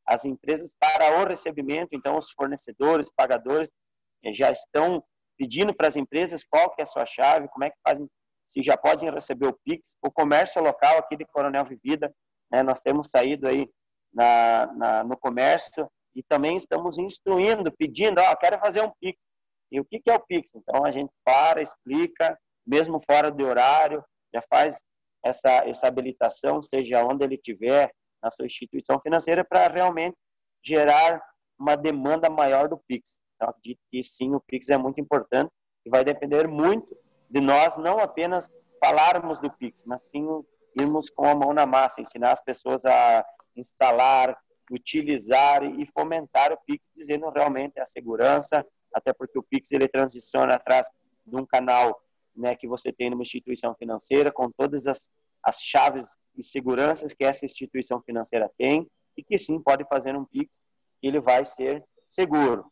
as 0.06 0.24
empresas 0.24 0.74
para 0.78 1.20
o 1.20 1.26
recebimento, 1.26 1.90
então 1.92 2.16
os 2.16 2.30
fornecedores, 2.30 3.10
pagadores, 3.14 3.68
já 4.32 4.50
estão 4.50 5.02
pedindo 5.38 5.74
para 5.74 5.88
as 5.88 5.96
empresas 5.96 6.44
qual 6.44 6.74
que 6.74 6.80
é 6.80 6.84
a 6.84 6.86
sua 6.86 7.06
chave, 7.06 7.48
como 7.48 7.64
é 7.64 7.70
que 7.70 7.76
fazem, 7.86 8.08
se 8.46 8.62
já 8.62 8.76
podem 8.76 9.10
receber 9.10 9.46
o 9.46 9.58
Pix. 9.64 9.96
O 10.02 10.10
comércio 10.10 10.62
local 10.62 10.98
aqui 10.98 11.16
de 11.16 11.24
Coronel 11.26 11.64
Vivida, 11.64 12.12
né, 12.50 12.62
nós 12.62 12.80
temos 12.80 13.08
saído 13.08 13.46
aí 13.46 13.68
na, 14.12 14.66
na, 14.74 15.04
no 15.04 15.16
comércio 15.16 15.88
e 16.14 16.22
também 16.22 16.56
estamos 16.56 16.98
instruindo, 16.98 17.70
pedindo, 17.72 18.20
ó, 18.20 18.32
oh, 18.32 18.36
quero 18.36 18.58
fazer 18.58 18.82
um 18.82 18.90
Pix. 19.00 19.18
E 19.70 19.78
o 19.78 19.84
que, 19.84 20.00
que 20.00 20.10
é 20.10 20.14
o 20.14 20.20
Pix? 20.20 20.48
Então 20.54 20.84
a 20.84 20.90
gente 20.90 21.12
para, 21.24 21.62
explica, 21.62 22.36
mesmo 22.66 23.00
fora 23.08 23.30
de 23.30 23.44
horário, 23.44 24.02
já 24.34 24.42
faz 24.48 24.80
essa, 25.24 25.50
essa 25.68 25.86
habilitação, 25.86 26.60
seja 26.62 27.04
onde 27.04 27.24
ele 27.24 27.34
estiver, 27.34 27.92
na 28.22 28.30
sua 28.30 28.46
instituição 28.46 29.00
financeira, 29.00 29.44
para 29.44 29.68
realmente 29.68 30.16
gerar 30.64 31.22
uma 31.58 31.76
demanda 31.76 32.28
maior 32.28 32.68
do 32.68 32.78
Pix. 32.88 33.20
Então, 33.38 33.50
acredito 33.50 33.78
que 33.88 34.02
sim, 34.02 34.34
o 34.34 34.40
Pix 34.40 34.68
é 34.68 34.76
muito 34.76 35.00
importante 35.00 35.50
e 35.86 35.90
vai 35.90 36.04
depender 36.04 36.48
muito 36.48 36.98
de 37.30 37.40
nós 37.40 37.76
não 37.76 38.00
apenas 38.00 38.50
falarmos 38.80 39.38
do 39.38 39.48
Pix, 39.48 39.84
mas 39.84 40.02
sim 40.08 40.26
irmos 40.78 41.08
com 41.08 41.24
a 41.24 41.34
mão 41.36 41.54
na 41.54 41.64
massa, 41.64 42.00
ensinar 42.00 42.32
as 42.32 42.40
pessoas 42.40 42.84
a 42.84 43.24
instalar, 43.56 44.36
utilizar 44.70 45.62
e 45.64 45.86
fomentar 45.86 46.52
o 46.52 46.58
Pix, 46.66 46.84
dizendo 46.96 47.30
realmente 47.30 47.78
a 47.78 47.86
segurança, 47.86 48.66
até 48.92 49.12
porque 49.12 49.38
o 49.38 49.42
Pix 49.42 49.70
ele 49.70 49.86
transiciona 49.86 50.54
atrás 50.54 50.88
de 51.24 51.36
um 51.36 51.46
canal 51.46 52.00
né, 52.34 52.56
que 52.56 52.66
você 52.66 52.92
tem 52.92 53.08
numa 53.10 53.22
instituição 53.22 53.74
financeira, 53.74 54.32
com 54.32 54.50
todas 54.50 54.86
as, 54.86 55.08
as 55.44 55.60
chaves 55.60 56.08
e 56.36 56.42
seguranças 56.42 57.12
que 57.12 57.24
essa 57.24 57.46
instituição 57.46 58.00
financeira 58.02 58.50
tem, 58.58 58.88
e 59.16 59.22
que 59.22 59.38
sim 59.38 59.60
pode 59.60 59.84
fazer 59.84 60.16
um 60.16 60.24
Pix, 60.24 60.60
ele 61.02 61.20
vai 61.20 61.44
ser 61.44 61.84
seguro. 62.08 62.70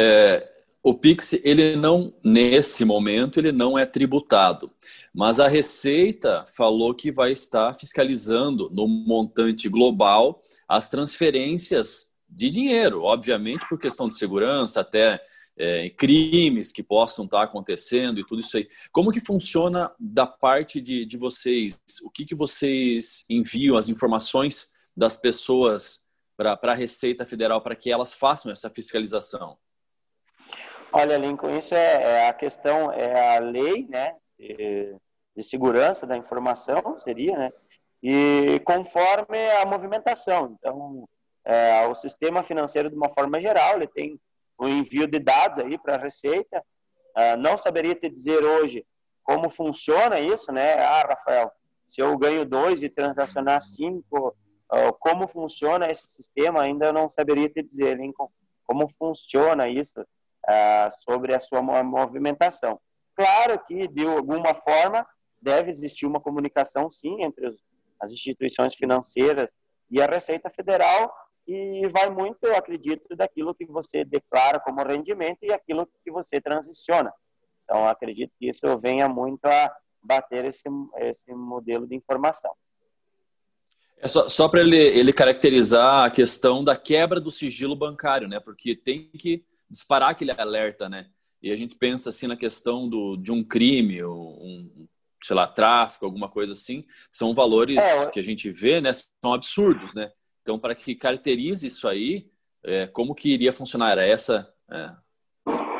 É, 0.00 0.48
o 0.80 0.94
Pix, 0.94 1.32
ele 1.42 1.74
não, 1.74 2.14
nesse 2.24 2.84
momento, 2.84 3.40
ele 3.40 3.50
não 3.50 3.76
é 3.76 3.84
tributado. 3.84 4.72
Mas 5.12 5.40
a 5.40 5.48
Receita 5.48 6.44
falou 6.56 6.94
que 6.94 7.10
vai 7.10 7.32
estar 7.32 7.74
fiscalizando 7.74 8.70
no 8.70 8.86
montante 8.86 9.68
global 9.68 10.40
as 10.68 10.88
transferências 10.88 12.14
de 12.28 12.48
dinheiro, 12.48 13.02
obviamente 13.02 13.68
por 13.68 13.78
questão 13.78 14.08
de 14.08 14.16
segurança, 14.16 14.80
até 14.80 15.20
é, 15.56 15.90
crimes 15.90 16.70
que 16.70 16.82
possam 16.82 17.24
estar 17.24 17.42
acontecendo 17.42 18.20
e 18.20 18.24
tudo 18.24 18.40
isso 18.40 18.56
aí. 18.56 18.68
Como 18.92 19.10
que 19.10 19.20
funciona 19.20 19.90
da 19.98 20.28
parte 20.28 20.80
de, 20.80 21.04
de 21.04 21.16
vocês? 21.16 21.76
O 22.04 22.10
que, 22.10 22.24
que 22.24 22.36
vocês 22.36 23.24
enviam, 23.28 23.76
as 23.76 23.88
informações 23.88 24.72
das 24.96 25.16
pessoas 25.16 26.06
para 26.36 26.56
a 26.62 26.74
Receita 26.74 27.26
Federal 27.26 27.60
para 27.60 27.74
que 27.74 27.90
elas 27.90 28.12
façam 28.14 28.52
essa 28.52 28.70
fiscalização? 28.70 29.58
Olha, 30.90 31.18
Lincoln, 31.18 31.50
isso 31.50 31.74
é, 31.74 32.02
é, 32.02 32.28
a 32.28 32.32
questão, 32.32 32.90
é 32.90 33.36
a 33.36 33.40
lei, 33.40 33.86
né, 33.88 34.16
de, 34.38 34.96
de, 35.36 35.42
segurança 35.42 36.06
da 36.06 36.16
informação, 36.16 36.96
seria, 36.96 37.36
né, 37.36 37.52
e 38.02 38.60
conforme 38.64 39.38
a 39.60 39.66
movimentação. 39.66 40.56
Então, 40.58 41.06
é, 41.44 41.86
o 41.86 41.94
sistema 41.94 42.42
financeiro, 42.42 42.88
de 42.88 42.96
uma 42.96 43.12
forma 43.12 43.40
geral, 43.40 43.76
ele 43.76 43.86
tem 43.86 44.18
o 44.56 44.66
envio 44.66 45.06
de 45.06 45.18
dados 45.18 45.58
aí 45.58 45.76
para 45.78 45.96
a 45.96 45.98
Receita. 45.98 46.64
É, 47.14 47.36
não 47.36 47.58
saberia 47.58 47.94
te 47.94 48.08
dizer 48.08 48.42
hoje 48.42 48.86
como 49.22 49.50
funciona 49.50 50.18
isso, 50.18 50.50
né? 50.50 50.74
Ah, 50.74 51.06
Rafael, 51.06 51.52
se 51.86 52.00
eu 52.00 52.16
ganho 52.16 52.46
dois 52.46 52.82
e 52.82 52.88
transacionar 52.88 53.60
cinco, 53.60 54.34
como 54.98 55.28
funciona 55.28 55.90
esse 55.90 56.06
sistema, 56.08 56.62
ainda 56.62 56.92
não 56.92 57.10
saberia 57.10 57.48
te 57.48 57.62
dizer, 57.62 57.96
Lincoln, 57.98 58.30
como 58.66 58.88
funciona 58.98 59.68
isso 59.68 60.02
ah, 60.48 60.90
sobre 61.04 61.34
a 61.34 61.40
sua 61.40 61.62
movimentação. 61.62 62.80
Claro 63.14 63.62
que, 63.66 63.86
de 63.88 64.06
alguma 64.06 64.54
forma, 64.54 65.06
deve 65.42 65.70
existir 65.70 66.06
uma 66.06 66.20
comunicação, 66.20 66.90
sim, 66.90 67.22
entre 67.22 67.48
os, 67.48 67.56
as 68.00 68.12
instituições 68.12 68.74
financeiras 68.74 69.48
e 69.90 70.00
a 70.00 70.06
Receita 70.06 70.48
Federal, 70.48 71.12
e 71.46 71.88
vai 71.88 72.10
muito, 72.10 72.38
eu 72.42 72.56
acredito, 72.56 73.14
daquilo 73.14 73.54
que 73.54 73.66
você 73.66 74.04
declara 74.04 74.60
como 74.60 74.82
rendimento 74.82 75.38
e 75.42 75.52
aquilo 75.52 75.86
que 76.04 76.10
você 76.10 76.40
transiciona. 76.40 77.12
Então, 77.64 77.86
acredito 77.86 78.32
que 78.38 78.48
isso 78.48 78.66
venha 78.78 79.08
muito 79.08 79.44
a 79.44 79.74
bater 80.02 80.46
esse, 80.46 80.68
esse 80.98 81.34
modelo 81.34 81.86
de 81.86 81.94
informação. 81.94 82.52
É 84.00 84.06
só, 84.06 84.28
só 84.28 84.48
para 84.48 84.60
ele, 84.60 84.76
ele 84.76 85.12
caracterizar 85.12 86.04
a 86.04 86.10
questão 86.10 86.62
da 86.62 86.76
quebra 86.76 87.20
do 87.20 87.30
sigilo 87.30 87.74
bancário, 87.74 88.28
né? 88.28 88.38
Porque 88.38 88.76
tem 88.76 89.10
que 89.10 89.44
disparar 89.70 90.10
aquele 90.10 90.32
alerta, 90.32 90.88
né? 90.88 91.08
E 91.42 91.52
a 91.52 91.56
gente 91.56 91.76
pensa 91.76 92.10
assim 92.10 92.26
na 92.26 92.36
questão 92.36 92.88
do, 92.88 93.16
de 93.16 93.30
um 93.30 93.44
crime, 93.44 94.02
um, 94.04 94.88
sei 95.22 95.36
lá, 95.36 95.46
tráfico, 95.46 96.04
alguma 96.04 96.28
coisa 96.28 96.52
assim, 96.52 96.84
são 97.10 97.34
valores 97.34 97.76
é, 97.76 98.10
que 98.10 98.18
a 98.18 98.24
gente 98.24 98.50
vê, 98.50 98.80
né? 98.80 98.90
São 98.92 99.32
absurdos, 99.32 99.94
né? 99.94 100.10
Então, 100.42 100.58
para 100.58 100.74
que 100.74 100.94
caracterize 100.94 101.66
isso 101.66 101.86
aí, 101.88 102.30
é, 102.64 102.86
como 102.86 103.14
que 103.14 103.32
iria 103.32 103.52
funcionar? 103.52 103.92
Era 103.92 104.06
essa? 104.06 104.52
É... 104.70 104.96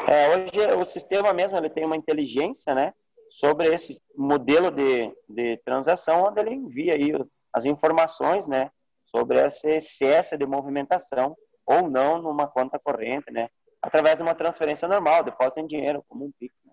é... 0.06 0.36
hoje 0.36 0.72
o 0.78 0.84
sistema 0.84 1.32
mesmo 1.32 1.56
ele 1.56 1.70
tem 1.70 1.84
uma 1.84 1.96
inteligência, 1.96 2.74
né? 2.74 2.92
Sobre 3.30 3.72
esse 3.74 4.00
modelo 4.16 4.70
de, 4.70 5.12
de 5.28 5.56
transação, 5.58 6.24
onde 6.24 6.40
ele 6.40 6.54
envia 6.54 6.94
aí 6.94 7.12
as 7.52 7.64
informações, 7.64 8.46
né? 8.46 8.70
Sobre 9.06 9.38
esse 9.44 9.68
excesso 9.68 10.36
de 10.36 10.46
movimentação 10.46 11.36
ou 11.66 11.90
não 11.90 12.22
numa 12.22 12.46
conta 12.46 12.78
corrente, 12.78 13.30
né? 13.30 13.48
Através 13.80 14.18
de 14.18 14.22
uma 14.22 14.34
transferência 14.34 14.88
normal, 14.88 15.22
depósito 15.22 15.60
em 15.60 15.66
dinheiro, 15.66 16.04
como 16.08 16.26
um 16.26 16.32
Pix. 16.32 16.54
Né? 16.64 16.72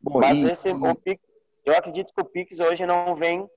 Bom, 0.00 0.20
Mas 0.20 0.38
e... 0.38 0.50
esse, 0.50 0.70
o 0.70 0.94
Pix, 0.94 1.22
eu 1.64 1.74
acredito 1.74 2.12
que 2.14 2.20
o 2.20 2.24
Pix 2.24 2.58
hoje 2.58 2.86
não 2.86 3.14
vem 3.14 3.48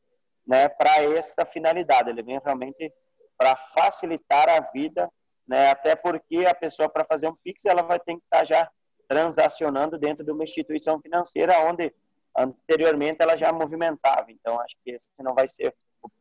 né, 0.46 0.68
para 0.70 1.02
essa 1.04 1.46
finalidade, 1.46 2.10
ele 2.10 2.22
vem 2.22 2.40
realmente 2.44 2.92
para 3.38 3.56
facilitar 3.56 4.50
a 4.50 4.60
vida, 4.72 5.10
né, 5.48 5.72
até 5.72 5.96
porque 5.96 6.46
a 6.46 6.54
pessoa, 6.54 6.90
para 6.90 7.06
fazer 7.06 7.28
um 7.28 7.36
Pix, 7.44 7.66
ela 7.66 7.82
vai 7.82 8.00
ter 8.00 8.14
que 8.16 8.24
estar 8.24 8.40
tá 8.40 8.46
já 8.46 8.70
transacionando 9.08 9.98
dentro 9.98 10.24
de 10.24 10.32
uma 10.32 10.44
instituição 10.44 11.00
financeira 11.02 11.60
onde 11.62 11.94
anteriormente 12.36 13.18
ela 13.22 13.38
já 13.38 13.52
movimentava. 13.52 14.32
Então, 14.32 14.60
acho 14.60 14.76
que 14.84 14.92
esse 14.92 15.08
não 15.20 15.34
vai 15.34 15.48
ser 15.48 15.74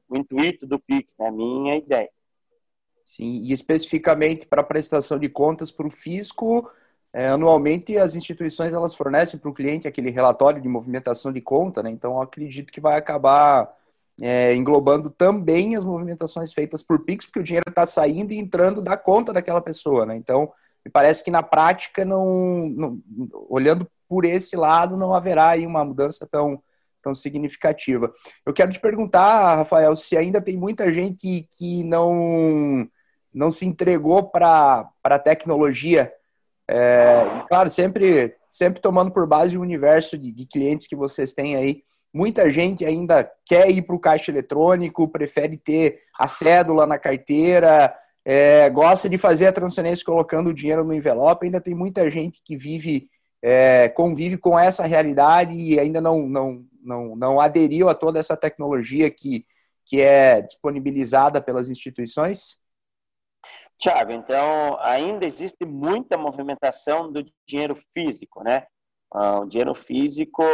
o 0.09 0.16
intuito 0.16 0.66
do 0.66 0.79
Pix, 0.79 1.14
né? 1.18 1.31
Minha 1.31 1.77
ideia. 1.77 2.11
Sim, 3.14 3.42
e 3.42 3.53
especificamente 3.53 4.46
para 4.46 4.62
prestação 4.62 5.18
de 5.18 5.29
contas 5.29 5.70
para 5.70 5.87
o 5.87 5.90
fisco, 5.90 6.70
é, 7.12 7.29
anualmente 7.29 7.98
as 7.98 8.14
instituições 8.14 8.72
elas 8.72 8.94
fornecem 8.94 9.38
para 9.38 9.51
o 9.51 9.53
cliente 9.53 9.87
aquele 9.87 10.09
relatório 10.11 10.62
de 10.62 10.66
movimentação 10.68 11.31
de 11.31 11.42
conta, 11.42 11.83
né? 11.83 11.90
Então 11.90 12.22
acredito 12.22 12.72
que 12.72 12.81
vai 12.81 12.96
acabar 12.96 13.68
é, 14.18 14.55
englobando 14.55 15.11
também 15.11 15.77
as 15.77 15.85
movimentações 15.85 16.55
feitas 16.55 16.83
por 16.83 17.05
Pix, 17.05 17.27
porque 17.27 17.40
o 17.40 17.42
dinheiro 17.42 17.68
está 17.68 17.85
saindo 17.85 18.33
e 18.33 18.38
entrando 18.38 18.81
da 18.81 18.96
conta 18.96 19.31
daquela 19.31 19.61
pessoa, 19.61 20.07
né? 20.07 20.16
Então 20.16 20.51
me 20.83 20.90
parece 20.90 21.22
que 21.22 21.31
na 21.31 21.42
prática 21.42 22.07
não, 22.07 22.66
não, 22.70 23.03
olhando 23.51 23.87
por 24.09 24.25
esse 24.25 24.57
lado 24.57 24.96
não 24.96 25.12
haverá 25.12 25.51
aí 25.51 25.66
uma 25.66 25.85
mudança 25.85 26.27
tão 26.31 26.62
tão 27.03 27.14
significativa. 27.14 28.11
Eu 28.46 28.55
quero 28.55 28.70
te 28.70 28.81
perguntar, 28.81 29.57
Rafael, 29.57 29.94
se 29.96 30.16
ainda 30.16 30.40
tem 30.40 30.57
muita 30.57 30.92
gente 30.92 31.46
que 31.51 31.83
não 31.85 32.88
não 33.33 33.51
se 33.51 33.66
entregou 33.66 34.25
para 34.25 34.90
a 35.05 35.18
tecnologia 35.18 36.12
é, 36.68 37.45
claro, 37.49 37.68
sempre, 37.68 38.35
sempre 38.49 38.81
tomando 38.81 39.11
por 39.11 39.27
base 39.27 39.59
o 39.59 39.61
universo 39.61 40.16
de, 40.16 40.33
de, 40.33 40.47
clientes 40.47 40.87
que 40.87 40.97
vocês 40.97 41.33
têm 41.33 41.57
aí. 41.57 41.83
Muita 42.14 42.49
gente 42.49 42.85
ainda 42.85 43.31
quer 43.45 43.71
ir 43.71 43.83
para 43.83 43.97
o 43.97 44.01
caixa 44.01 44.31
eletrônico, 44.31 45.09
prefere 45.09 45.57
ter 45.57 45.99
a 46.18 46.29
cédula 46.29 46.87
na 46.87 46.99
carteira, 46.99 47.95
é, 48.25 48.71
gosta 48.71 49.09
de 49.09 49.18
fazer 49.18 49.49
a 49.49 49.53
transferência 49.53 50.05
colocando 50.05 50.51
o 50.51 50.55
dinheiro 50.55 50.85
no 50.85 50.95
envelope. 50.95 51.47
Ainda 51.47 51.61
tem 51.61 51.75
muita 51.75 52.09
gente 52.09 52.40
que 52.45 52.57
vive, 52.57 53.09
é, 53.42 53.88
convive 53.88 54.37
com 54.37 54.59
essa 54.59 54.87
realidade 54.87 55.53
e 55.53 55.81
ainda 55.81 56.01
não, 56.01 56.27
não, 56.29 56.64
não, 56.83 57.16
não 57.16 57.40
aderiu 57.40 57.88
a 57.88 57.95
toda 57.95 58.18
essa 58.18 58.37
tecnologia 58.37 59.11
que, 59.11 59.45
que 59.87 60.01
é 60.01 60.40
disponibilizada 60.42 61.40
pelas 61.40 61.68
instituições. 61.68 62.62
Tiago, 63.83 64.12
então 64.12 64.79
ainda 64.79 65.27
existe 65.27 65.64
muita 65.64 66.16
movimentação 66.16 67.11
do 67.11 67.25
dinheiro 67.45 67.75
físico, 67.92 68.40
né? 68.45 68.64
Ah, 69.12 69.40
o 69.40 69.47
dinheiro 69.47 69.75
físico 69.75 70.45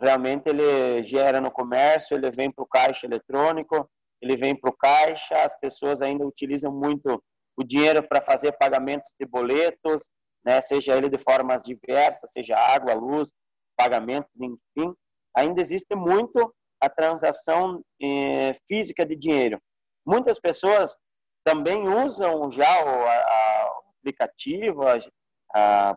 realmente 0.00 0.48
ele 0.48 1.04
gera 1.04 1.40
no 1.40 1.48
comércio, 1.48 2.16
ele 2.16 2.28
vem 2.32 2.50
para 2.50 2.64
o 2.64 2.66
caixa 2.66 3.06
eletrônico, 3.06 3.88
ele 4.20 4.36
vem 4.36 4.56
para 4.56 4.68
o 4.68 4.76
caixa, 4.76 5.44
as 5.44 5.56
pessoas 5.60 6.02
ainda 6.02 6.26
utilizam 6.26 6.72
muito 6.72 7.22
o 7.56 7.62
dinheiro 7.62 8.02
para 8.02 8.20
fazer 8.20 8.50
pagamentos 8.58 9.12
de 9.16 9.24
boletos, 9.26 10.10
né? 10.44 10.60
Seja 10.60 10.96
ele 10.96 11.08
de 11.08 11.18
formas 11.18 11.62
diversas, 11.62 12.32
seja 12.32 12.56
água, 12.58 12.94
luz, 12.94 13.30
pagamentos, 13.76 14.32
enfim, 14.40 14.92
ainda 15.36 15.60
existe 15.60 15.94
muito 15.94 16.52
a 16.80 16.88
transação 16.88 17.80
eh, 18.02 18.56
física 18.66 19.06
de 19.06 19.14
dinheiro. 19.14 19.62
Muitas 20.04 20.40
pessoas 20.40 20.96
também 21.44 21.88
usam 21.88 22.50
já 22.50 22.84
o 22.84 23.88
aplicativo, 23.98 24.82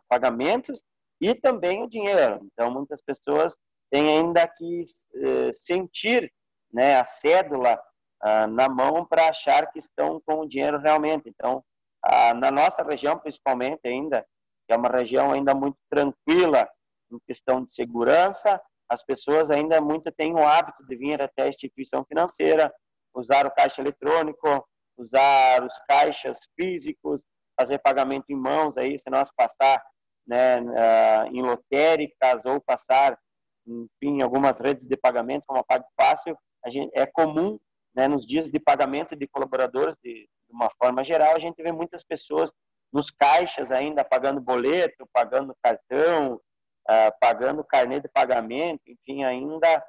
pagamentos 0.10 0.81
e 1.21 1.34
também 1.34 1.84
o 1.84 1.89
dinheiro. 1.89 2.39
Então, 2.51 2.71
muitas 2.71 3.01
pessoas 3.01 3.55
têm 3.91 4.17
ainda 4.17 4.47
que 4.47 4.84
eh, 5.15 5.51
sentir 5.53 6.31
né, 6.73 6.99
a 6.99 7.05
cédula 7.05 7.79
ah, 8.21 8.47
na 8.47 8.67
mão 8.67 9.05
para 9.05 9.29
achar 9.29 9.71
que 9.71 9.79
estão 9.79 10.21
com 10.25 10.41
o 10.41 10.47
dinheiro 10.47 10.79
realmente. 10.79 11.29
Então, 11.29 11.63
ah, 12.03 12.34
na 12.34 12.51
nossa 12.51 12.84
região, 12.84 13.17
principalmente 13.17 13.81
ainda, 13.86 14.25
que 14.67 14.73
é 14.73 14.77
uma 14.77 14.89
região 14.89 15.31
ainda 15.31 15.53
muito 15.53 15.77
tranquila 15.89 16.67
em 17.12 17.19
questão 17.27 17.63
de 17.63 17.71
segurança, 17.71 18.60
as 18.89 19.03
pessoas 19.03 19.49
ainda 19.49 19.79
muito 19.79 20.12
têm 20.12 20.34
o 20.34 20.45
hábito 20.45 20.86
de 20.86 20.95
vir 20.95 21.21
até 21.21 21.43
a 21.43 21.47
instituição 21.47 22.03
financeira, 22.05 22.73
usar 23.13 23.45
o 23.45 23.51
caixa 23.51 23.81
eletrônico, 23.81 24.67
usar 24.97 25.63
os 25.63 25.73
caixas 25.88 26.39
físicos, 26.55 27.21
fazer 27.60 27.79
pagamento 27.79 28.25
em 28.29 28.36
mãos 28.36 28.77
aí, 28.77 28.99
se 28.99 29.10
nós 29.10 29.29
passar 29.36 29.81
né, 30.27 30.60
uh, 30.62 31.27
em 31.27 31.41
lotéricas 31.41 32.43
ou 32.45 32.60
passar, 32.62 33.17
enfim, 33.65 34.21
algumas 34.21 34.60
redes 34.60 34.88
de 34.88 34.97
pagamento 34.97 35.43
como 35.47 35.60
a 35.60 35.63
Pago 35.63 35.86
Fácil, 35.99 36.38
a 36.65 36.69
gente, 36.69 36.91
é 36.93 37.05
comum, 37.05 37.60
né, 37.95 38.08
nos 38.08 38.25
dias 38.25 38.49
de 38.49 38.60
pagamento 38.60 39.15
de 39.15 39.27
colaboradores, 39.27 39.97
de, 40.03 40.13
de 40.13 40.53
uma 40.53 40.69
forma 40.81 41.03
geral, 41.03 41.36
a 41.36 41.39
gente 41.39 41.62
vê 41.62 41.71
muitas 41.71 42.03
pessoas 42.03 42.51
nos 42.91 43.10
caixas 43.12 43.71
ainda 43.71 44.03
pagando 44.03 44.41
boleto, 44.41 45.08
pagando 45.13 45.55
cartão, 45.62 46.36
uh, 46.36 47.12
pagando 47.19 47.63
carnê 47.63 47.99
de 47.99 48.10
pagamento, 48.10 48.81
enfim, 48.88 49.23
ainda 49.23 49.84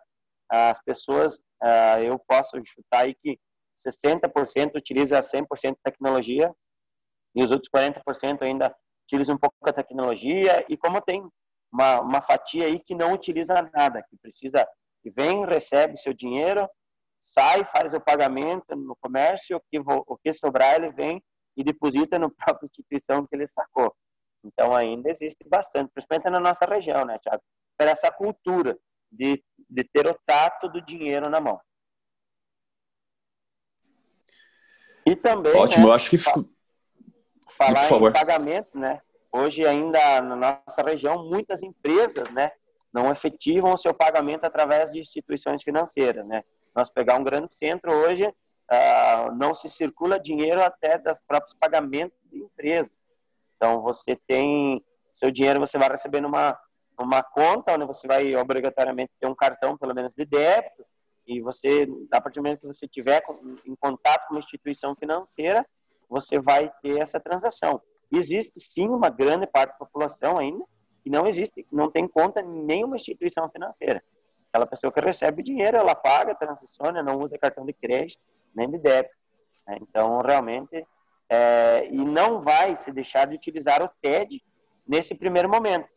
as 0.48 0.80
pessoas, 0.82 1.38
uh, 1.62 2.00
eu 2.02 2.18
posso 2.18 2.56
chutar 2.64 3.02
aí 3.04 3.14
que 3.14 3.38
60% 3.76 4.76
utiliza 4.76 5.20
100% 5.20 5.76
tecnologia 5.82 6.54
e 7.34 7.44
os 7.44 7.50
outros 7.50 7.70
40% 7.70 8.42
ainda 8.42 8.74
utilizam 9.04 9.34
um 9.34 9.38
pouco 9.38 9.56
a 9.66 9.72
tecnologia 9.72 10.64
e 10.68 10.76
como 10.76 11.00
tem 11.00 11.28
uma, 11.72 12.00
uma 12.00 12.22
fatia 12.22 12.66
aí 12.66 12.80
que 12.80 12.94
não 12.94 13.12
utiliza 13.12 13.54
nada, 13.74 14.02
que 14.08 14.16
precisa, 14.20 14.66
que 15.02 15.10
vem, 15.10 15.44
recebe 15.44 15.96
seu 15.98 16.14
dinheiro, 16.14 16.68
sai, 17.20 17.64
faz 17.64 17.92
o 17.92 18.00
pagamento 18.00 18.74
no 18.74 18.96
comércio, 18.96 19.56
o 19.56 19.60
que, 19.70 19.78
o 19.78 20.16
que 20.18 20.32
sobrar 20.32 20.76
ele 20.76 20.90
vem 20.90 21.22
e 21.56 21.64
deposita 21.64 22.18
no 22.18 22.30
própria 22.34 22.66
instituição 22.66 23.26
que 23.26 23.36
ele 23.36 23.46
sacou. 23.46 23.94
Então 24.44 24.74
ainda 24.74 25.10
existe 25.10 25.46
bastante, 25.48 25.90
principalmente 25.92 26.30
na 26.30 26.40
nossa 26.40 26.64
região, 26.64 27.04
né, 27.04 27.18
Tiago? 27.18 27.42
Para 27.76 27.90
essa 27.90 28.10
cultura 28.10 28.78
de, 29.10 29.42
de 29.68 29.84
ter 29.84 30.06
o 30.06 30.18
tato 30.24 30.68
do 30.68 30.80
dinheiro 30.80 31.28
na 31.28 31.40
mão. 31.40 31.60
E 35.06 35.14
também. 35.14 35.54
Ótimo, 35.54 35.84
né, 35.84 35.90
eu 35.90 35.94
acho 35.94 36.10
que 36.10 36.18
ficou. 36.18 36.44
Falar 37.48 37.80
Por 37.82 37.88
favor. 37.88 38.10
em 38.10 38.14
pagamentos, 38.14 38.74
né? 38.74 39.00
Hoje, 39.32 39.64
ainda 39.64 40.20
na 40.20 40.36
nossa 40.36 40.82
região, 40.82 41.24
muitas 41.24 41.62
empresas, 41.62 42.28
né? 42.30 42.50
Não 42.92 43.10
efetivam 43.10 43.72
o 43.72 43.76
seu 43.76 43.94
pagamento 43.94 44.44
através 44.44 44.92
de 44.92 44.98
instituições 44.98 45.62
financeiras, 45.62 46.26
né? 46.26 46.42
Nós 46.74 46.90
pegar 46.90 47.16
um 47.16 47.24
grande 47.24 47.54
centro 47.54 47.92
hoje, 47.92 48.26
uh, 48.26 49.32
não 49.36 49.54
se 49.54 49.70
circula 49.70 50.18
dinheiro 50.18 50.62
até 50.62 50.98
das 50.98 51.22
próprios 51.22 51.54
pagamentos 51.54 52.18
de 52.30 52.38
empresa. 52.38 52.90
Então, 53.56 53.80
você 53.80 54.18
tem 54.26 54.84
seu 55.14 55.30
dinheiro, 55.30 55.60
você 55.60 55.78
vai 55.78 55.88
receber 55.88 56.20
numa 56.20 56.58
uma 56.98 57.22
conta 57.22 57.74
onde 57.74 57.84
você 57.84 58.06
vai 58.06 58.34
obrigatoriamente 58.36 59.12
ter 59.20 59.28
um 59.28 59.34
cartão, 59.34 59.76
pelo 59.76 59.94
menos 59.94 60.14
de 60.14 60.24
débito, 60.24 60.84
e 61.26 61.40
você, 61.40 61.86
a 62.12 62.20
partir 62.20 62.40
do 62.40 62.44
momento 62.44 62.60
que 62.60 62.66
você 62.66 62.86
tiver 62.86 63.22
em 63.66 63.74
contato 63.76 64.28
com 64.28 64.34
uma 64.34 64.38
instituição 64.38 64.94
financeira, 64.94 65.66
você 66.08 66.38
vai 66.38 66.72
ter 66.82 67.00
essa 67.00 67.18
transação. 67.18 67.80
Existe 68.12 68.60
sim 68.60 68.88
uma 68.88 69.08
grande 69.08 69.46
parte 69.46 69.70
da 69.70 69.78
população 69.78 70.38
ainda 70.38 70.64
que 71.02 71.10
não 71.10 71.26
existe, 71.26 71.66
não 71.70 71.90
tem 71.90 72.06
conta 72.08 72.40
em 72.40 72.64
nenhuma 72.64 72.96
instituição 72.96 73.48
financeira. 73.48 74.02
Aquela 74.48 74.66
pessoa 74.66 74.92
que 74.92 75.00
recebe 75.00 75.42
dinheiro, 75.42 75.76
ela 75.76 75.94
paga, 75.94 76.34
transiciona, 76.34 77.02
não 77.02 77.18
usa 77.18 77.38
cartão 77.38 77.64
de 77.64 77.72
crédito 77.72 78.20
nem 78.54 78.70
de 78.70 78.78
débito. 78.78 79.14
Né? 79.66 79.78
Então, 79.82 80.20
realmente, 80.20 80.86
é, 81.28 81.86
e 81.88 82.04
não 82.04 82.42
vai 82.42 82.74
se 82.74 82.90
deixar 82.90 83.26
de 83.26 83.36
utilizar 83.36 83.82
o 83.82 83.90
TED 84.00 84.42
nesse 84.86 85.14
primeiro 85.14 85.48
momento. 85.48 85.88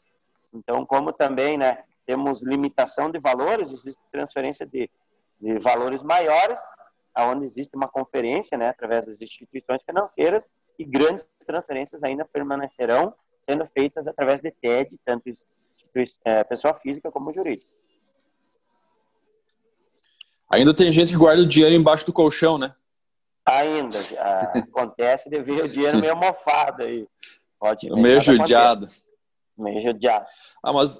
Então, 0.54 0.86
como 0.86 1.14
também, 1.14 1.58
né, 1.58 1.84
temos 2.06 2.44
limitação 2.44 3.10
de 3.10 3.20
valores, 3.20 3.72
existe 3.72 4.02
transferência 4.12 4.66
de 4.66 4.90
de 5.40 5.58
valores 5.60 6.04
maiores, 6.04 6.60
onde 7.18 7.46
existe 7.46 7.76
uma 7.76 7.88
conferência, 7.88 8.58
né, 8.58 8.70
através 8.70 9.06
das 9.06 9.22
instituições 9.22 9.82
financeiras, 9.84 10.48
e 10.78 10.86
grandes 10.86 11.28
transferências 11.46 12.04
ainda 12.04 12.26
permanecerão 12.26 13.14
sendo 13.42 13.66
feitas 13.68 14.08
através 14.08 14.42
de 14.42 14.52
TED, 14.52 14.98
tanto 15.06 15.30
é, 16.24 16.44
pessoa 16.44 16.74
física 16.76 17.12
como 17.12 17.34
jurídica. 17.34 17.70
Ainda 20.52 20.74
tem 20.74 20.92
gente 20.92 21.12
que 21.12 21.18
guarda 21.18 21.44
o 21.44 21.48
dinheiro 21.48 21.76
embaixo 21.76 22.06
do 22.06 22.14
colchão, 22.14 22.58
né? 22.58 22.74
Ainda. 23.46 23.98
acontece 24.54 25.30
de 25.30 25.42
ver 25.42 25.64
o 25.64 25.70
dinheiro 25.70 26.00
meio 26.00 26.16
mofado 26.18 26.84
aí. 26.84 27.08
Pode 27.60 27.90
meio 27.90 28.22
judiado. 28.22 28.88
Meio 29.58 29.82
judiado. 29.82 30.26
Ah, 30.64 30.72
mas 30.72 31.00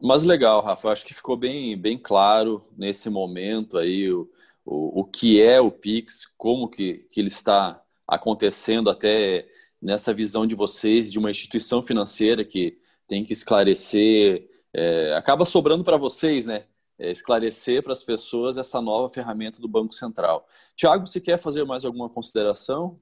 mas 0.00 0.22
legal, 0.22 0.62
Rafa. 0.62 0.90
Acho 0.90 1.06
que 1.06 1.14
ficou 1.14 1.36
bem, 1.36 1.76
bem 1.76 1.98
claro 1.98 2.64
nesse 2.76 3.10
momento 3.10 3.76
aí 3.76 4.10
o, 4.12 4.30
o, 4.64 5.00
o 5.00 5.04
que 5.04 5.42
é 5.42 5.60
o 5.60 5.70
Pix, 5.70 6.26
como 6.36 6.68
que, 6.68 7.06
que 7.10 7.20
ele 7.20 7.28
está 7.28 7.82
acontecendo 8.06 8.90
até 8.90 9.46
nessa 9.80 10.12
visão 10.12 10.46
de 10.46 10.54
vocês 10.54 11.12
de 11.12 11.18
uma 11.18 11.30
instituição 11.30 11.82
financeira 11.82 12.44
que 12.44 12.78
tem 13.06 13.24
que 13.24 13.32
esclarecer, 13.32 14.48
é, 14.74 15.14
acaba 15.16 15.44
sobrando 15.44 15.82
para 15.82 15.96
vocês, 15.96 16.46
né? 16.46 16.64
É, 16.98 17.10
esclarecer 17.10 17.82
para 17.82 17.92
as 17.92 18.02
pessoas 18.02 18.58
essa 18.58 18.80
nova 18.80 19.08
ferramenta 19.08 19.60
do 19.60 19.68
Banco 19.68 19.94
Central. 19.94 20.46
Tiago, 20.74 21.06
você 21.06 21.20
quer 21.20 21.38
fazer 21.38 21.64
mais 21.64 21.84
alguma 21.84 22.08
consideração? 22.08 22.98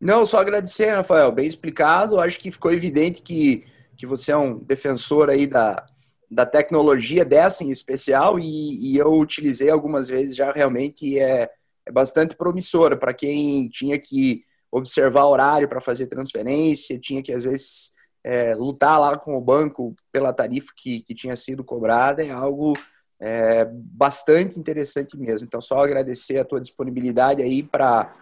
Não, 0.00 0.24
só 0.24 0.38
agradecer, 0.38 0.94
Rafael. 0.94 1.30
Bem 1.32 1.46
explicado. 1.46 2.20
Acho 2.20 2.38
que 2.38 2.50
ficou 2.50 2.72
evidente 2.72 3.20
que, 3.22 3.64
que 3.96 4.06
você 4.06 4.32
é 4.32 4.36
um 4.36 4.56
defensor 4.58 5.28
aí 5.28 5.46
da, 5.46 5.84
da 6.30 6.46
tecnologia 6.46 7.24
dessa 7.24 7.64
em 7.64 7.70
especial 7.70 8.38
e, 8.38 8.92
e, 8.92 8.96
eu 8.96 9.12
utilizei 9.12 9.68
algumas 9.68 10.08
vezes 10.08 10.36
já 10.36 10.52
realmente 10.52 11.18
é, 11.18 11.50
é 11.84 11.90
bastante 11.90 12.36
promissora 12.36 12.96
para 12.96 13.12
quem 13.12 13.68
tinha 13.68 13.98
que 13.98 14.44
observar 14.70 15.26
horário 15.26 15.68
para 15.68 15.80
fazer 15.80 16.06
transferência, 16.06 17.00
tinha 17.00 17.22
que 17.22 17.32
às 17.32 17.42
vezes 17.42 17.92
é, 18.22 18.54
lutar 18.54 19.00
lá 19.00 19.18
com 19.18 19.36
o 19.36 19.40
banco 19.40 19.96
pela 20.12 20.32
tarifa 20.32 20.72
que, 20.76 21.02
que 21.02 21.14
tinha 21.14 21.34
sido 21.34 21.64
cobrada, 21.64 22.24
é 22.24 22.30
algo 22.30 22.74
é, 23.18 23.64
bastante 23.70 24.58
interessante 24.58 25.16
mesmo. 25.18 25.46
Então, 25.46 25.60
só 25.60 25.82
agradecer 25.82 26.38
a 26.38 26.44
tua 26.44 26.60
disponibilidade 26.60 27.42
aí 27.42 27.62
para 27.62 28.14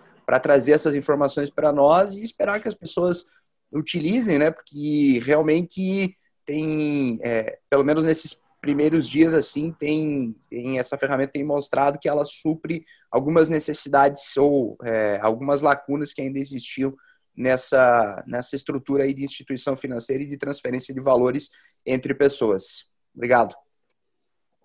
trazer 0.43 0.73
essas 0.73 0.95
informações 0.95 1.51
para 1.51 1.73
nós 1.73 2.17
e 2.17 2.23
esperar 2.23 2.61
que 2.61 2.69
as 2.69 2.75
pessoas 2.75 3.27
utilizem, 3.73 4.39
né? 4.39 4.51
Porque 4.51 5.21
realmente 5.25 6.17
tem, 6.49 7.19
é, 7.21 7.59
pelo 7.69 7.85
menos 7.85 8.03
nesses 8.03 8.41
primeiros 8.59 9.07
dias 9.07 9.35
assim, 9.35 9.71
tem, 9.71 10.35
tem, 10.49 10.79
essa 10.79 10.97
ferramenta 10.97 11.33
tem 11.33 11.45
mostrado 11.45 11.99
que 11.99 12.09
ela 12.09 12.25
supre 12.25 12.87
algumas 13.13 13.51
necessidades 13.51 14.35
ou 14.39 14.79
é, 14.83 15.19
algumas 15.21 15.61
lacunas 15.61 16.11
que 16.11 16.23
ainda 16.23 16.39
existiam 16.39 16.97
nessa, 17.37 18.25
nessa 18.27 18.57
estrutura 18.57 19.05
aí 19.05 19.13
de 19.13 19.25
instituição 19.25 19.77
financeira 19.77 20.23
e 20.23 20.27
de 20.27 20.39
transferência 20.39 20.95
de 20.95 21.01
valores 21.01 21.51
entre 21.85 22.15
pessoas. 22.15 22.89
Obrigado. 23.15 23.55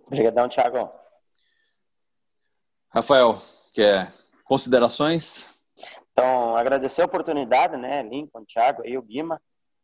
Obrigadão, 0.07 0.47
Thiago. 0.47 0.89
Rafael, 2.87 3.35
quer 3.73 4.09
considerações? 4.45 5.49
Então, 6.13 6.55
agradecer 6.55 7.01
a 7.01 7.05
oportunidade, 7.05 7.75
né, 7.75 8.01
Lincoln, 8.03 8.45
Thiago 8.45 8.83
e 8.85 8.97
o 8.97 9.01
Guima, 9.01 9.41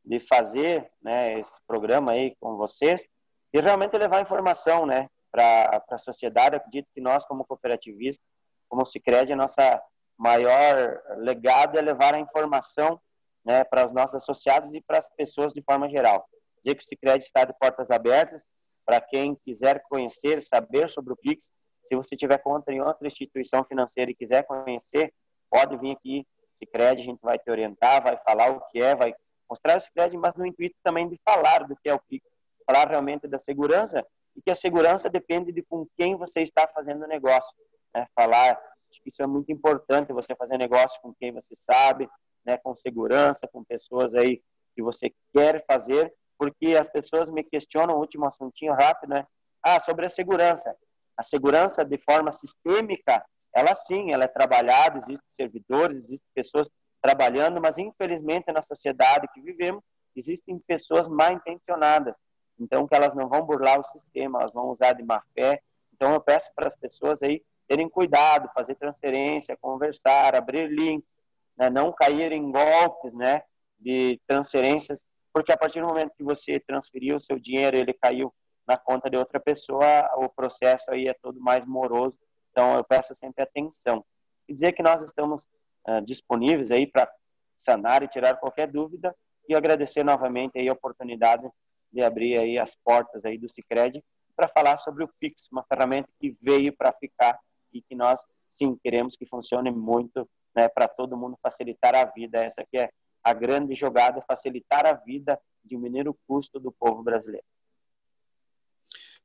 de 0.10 0.20
fazer 0.20 0.92
né, 1.00 1.40
esse 1.40 1.54
programa 1.68 2.14
aí 2.14 2.36
com 2.40 2.58
vocês 2.58 3.06
e 3.54 3.62
realmente 3.62 3.96
levar 3.96 4.24
informação 4.24 4.84
né, 4.84 5.08
para 5.32 5.84
a 5.88 5.98
sociedade. 6.00 6.56
Acredito 6.56 6.88
que 6.96 7.00
nós, 7.00 7.24
como 7.26 7.46
cooperativistas, 7.46 8.26
como 8.68 8.84
Cicred, 8.88 9.32
a 9.32 9.36
nossa 9.36 9.80
maior 10.18 11.00
legado 11.18 11.78
é 11.78 11.82
levar 11.82 12.16
a 12.16 12.20
informação 12.20 13.00
né, 13.46 13.64
para 13.64 13.86
os 13.86 13.94
nossos 13.94 14.16
associados 14.16 14.74
e 14.74 14.82
para 14.82 14.98
as 14.98 15.08
pessoas 15.16 15.54
de 15.54 15.62
forma 15.62 15.88
geral. 15.88 16.28
Dizer 16.58 16.74
que 16.74 16.84
o 16.84 16.88
Cicred 16.88 17.24
está 17.24 17.46
de 17.46 17.54
portas 17.60 17.92
abertas 17.92 18.44
para 18.84 19.00
quem 19.00 19.36
quiser 19.46 19.84
conhecer, 19.88 20.42
saber 20.42 20.90
sobre 20.90 21.14
o 21.14 21.18
Pix. 21.18 21.54
Se 21.84 21.96
você 21.96 22.16
tiver 22.16 22.40
conta 22.40 22.72
em 22.72 22.82
outra 22.82 23.08
instituição 23.08 23.64
financeira 23.64 24.10
e 24.10 24.16
quiser 24.16 24.42
conhecer, 24.48 25.14
pode 25.52 25.78
vir 25.78 25.92
aqui, 25.92 26.26
Cicred, 26.56 27.00
a 27.00 27.06
gente 27.06 27.20
vai 27.22 27.38
te 27.38 27.50
orientar, 27.52 28.02
vai 28.02 28.18
falar 28.18 28.50
o 28.50 28.62
que 28.72 28.82
é, 28.82 28.96
vai 28.96 29.14
mostrar 29.50 29.78
o 29.78 29.82
Cicred, 29.82 30.16
mas 30.18 30.36
no 30.36 30.46
intuito 30.46 30.76
também 30.84 31.08
de 31.10 31.20
falar 31.26 31.68
do 31.68 31.76
que 31.76 31.90
é 31.90 31.94
o 31.94 32.00
Pix, 32.00 32.26
falar 32.66 32.88
realmente 32.88 33.28
da 33.28 33.40
segurança 33.40 34.06
e 34.36 34.42
que 34.42 34.52
a 34.52 34.56
segurança 34.56 35.10
depende 35.10 35.52
de 35.52 35.64
com 35.64 35.88
quem 35.98 36.16
você 36.16 36.42
está 36.42 36.68
fazendo 36.68 37.08
negócio. 37.08 37.54
Né? 37.94 38.06
Falar, 38.16 38.52
acho 38.90 39.02
que 39.02 39.10
isso 39.10 39.24
é 39.24 39.28
muito 39.28 39.52
importante, 39.52 40.14
você 40.14 40.36
fazer 40.36 40.58
negócio 40.58 41.02
com 41.02 41.14
quem 41.14 41.32
você 41.32 41.56
sabe, 41.56 42.10
né? 42.46 42.58
com 42.58 42.76
segurança, 42.76 43.48
com 43.52 43.64
pessoas 43.64 44.14
aí 44.14 44.42
que 44.76 44.82
você 44.82 45.12
quer 45.34 45.66
fazer, 45.66 46.14
porque 46.38 46.78
as 46.80 46.88
pessoas 46.88 47.30
me 47.30 47.44
questionam, 47.44 47.98
último 47.98 48.26
assuntinho 48.26 48.74
rápido, 48.74 49.10
né? 49.10 49.28
Ah, 49.62 49.80
sobre 49.80 50.06
a 50.06 50.10
segurança. 50.10 50.74
A 51.18 51.24
segurança 51.24 51.84
de 51.84 51.98
forma 51.98 52.32
sistêmica, 52.32 53.26
ela 53.54 53.76
sim, 53.76 54.14
ela 54.14 54.24
é 54.24 54.28
trabalhada, 54.28 55.00
existem 55.00 55.28
servidores, 55.28 56.00
existem 56.00 56.28
pessoas 56.34 56.70
trabalhando, 57.02 57.62
mas 57.62 57.78
infelizmente 57.78 58.52
na 58.52 58.62
sociedade 58.62 59.28
que 59.34 59.42
vivemos, 59.42 59.84
existem 60.16 60.60
pessoas 60.60 61.08
mal 61.08 61.32
intencionadas. 61.32 62.16
Então, 62.60 62.88
que 62.88 62.96
elas 62.96 63.16
não 63.16 63.30
vão 63.30 63.42
burlar 63.44 63.80
o 63.80 63.84
sistema, 63.84 64.40
elas 64.40 64.52
vão 64.52 64.70
usar 64.70 64.94
de 64.94 65.04
má 65.04 65.22
fé. 65.34 65.62
Então, 65.94 66.14
eu 66.14 66.20
peço 66.20 66.50
para 66.54 66.68
as 66.68 66.76
pessoas 66.76 67.22
aí 67.24 67.42
terem 67.68 67.88
cuidado, 67.88 68.52
fazer 68.54 68.76
transferência, 68.76 69.58
conversar, 69.62 70.36
abrir 70.36 70.68
links, 70.68 71.22
né? 71.58 71.70
não 71.70 71.94
cair 71.94 72.32
em 72.32 72.52
golpes, 72.52 73.14
né, 73.14 73.44
de 73.80 74.20
transferências 74.28 75.04
porque 75.34 75.52
a 75.52 75.58
partir 75.58 75.80
do 75.82 75.88
momento 75.88 76.16
que 76.18 76.24
você 76.24 76.60
transferiu 76.60 77.16
o 77.16 77.22
seu 77.22 77.40
dinheiro, 77.40 77.78
ele 77.78 77.94
caiu 77.94 78.34
na 78.68 78.78
conta 78.78 79.10
de 79.10 79.18
outra 79.18 79.40
pessoa, 79.40 80.10
o 80.18 80.30
processo 80.30 80.92
aí 80.92 81.08
é 81.08 81.14
todo 81.14 81.40
mais 81.40 81.66
moroso. 81.66 82.18
Então, 82.52 82.76
eu 82.76 82.84
peço 82.84 83.16
sempre 83.16 83.44
atenção. 83.44 84.04
E 84.48 84.54
dizer 84.54 84.74
que 84.74 84.84
nós 84.84 85.04
estamos 85.04 85.48
uh, 85.88 86.02
disponíveis 86.06 86.72
aí 86.72 86.88
para 86.88 87.12
sanar 87.58 88.04
e 88.04 88.08
tirar 88.08 88.38
qualquer 88.38 88.72
dúvida 88.72 89.16
e 89.48 89.56
agradecer 89.56 90.04
novamente 90.04 90.58
aí 90.58 90.70
a 90.70 90.74
oportunidade 90.74 91.50
de 91.92 92.02
abrir 92.02 92.38
aí 92.38 92.58
as 92.58 92.76
portas 92.76 93.26
aí 93.26 93.38
do 93.38 93.50
Sicredi 93.50 94.04
para 94.36 94.48
falar 94.48 94.78
sobre 94.78 95.04
o 95.04 95.10
Pix, 95.20 95.50
uma 95.52 95.64
ferramenta 95.64 96.08
que 96.20 96.38
veio 96.42 96.72
para 96.76 96.94
ficar 96.94 97.38
e 97.74 97.82
que 97.82 97.96
nós 97.96 98.24
sim 98.48 98.78
queremos 98.82 99.18
que 99.18 99.26
funcione 99.26 99.70
muito, 99.70 100.30
né, 100.56 100.70
para 100.70 100.88
todo 100.88 101.18
mundo 101.18 101.38
facilitar 101.42 101.94
a 101.96 102.06
vida. 102.06 102.40
Essa 102.40 102.62
aqui 102.62 102.78
é 102.78 102.90
a 103.24 103.34
grande 103.34 103.76
jogada 103.76 104.22
facilitar 104.22 104.86
a 104.86 104.94
vida, 104.94 105.40
diminuir 105.64 106.08
o 106.08 106.18
custo 106.28 106.60
do 106.60 106.72
povo 106.72 107.04
brasileiro. 107.04 107.46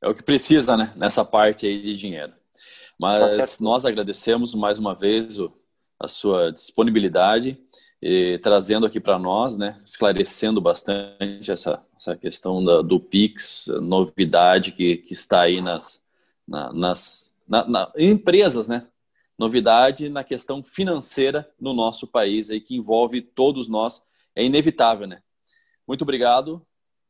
É 0.01 0.07
o 0.07 0.13
que 0.13 0.21
precisa, 0.21 0.75
né, 0.75 0.93
nessa 0.95 1.23
parte 1.23 1.65
aí 1.65 1.81
de 1.81 1.95
dinheiro. 1.95 2.33
Mas 2.99 3.59
nós 3.59 3.85
agradecemos 3.85 4.53
mais 4.53 4.79
uma 4.79 4.93
vez 4.93 5.39
o, 5.39 5.51
a 5.99 6.07
sua 6.07 6.51
disponibilidade 6.51 7.57
e 8.01 8.37
trazendo 8.39 8.85
aqui 8.85 8.99
para 8.99 9.17
nós, 9.17 9.57
né, 9.57 9.81
esclarecendo 9.83 10.61
bastante 10.61 11.51
essa, 11.51 11.83
essa 11.95 12.15
questão 12.15 12.63
da, 12.63 12.81
do 12.81 12.99
Pix, 12.99 13.67
novidade 13.81 14.71
que, 14.71 14.97
que 14.97 15.13
está 15.13 15.41
aí 15.41 15.61
nas, 15.61 16.05
na, 16.47 16.71
nas 16.71 17.35
na, 17.47 17.67
na, 17.67 17.91
empresas, 17.97 18.67
né, 18.67 18.87
novidade 19.37 20.09
na 20.09 20.23
questão 20.23 20.63
financeira 20.63 21.49
no 21.59 21.73
nosso 21.73 22.07
país, 22.07 22.49
aí, 22.49 22.59
que 22.59 22.75
envolve 22.75 23.21
todos 23.21 23.67
nós. 23.67 24.05
É 24.35 24.43
inevitável, 24.43 25.07
né? 25.07 25.21
Muito 25.87 26.01
obrigado, 26.01 26.65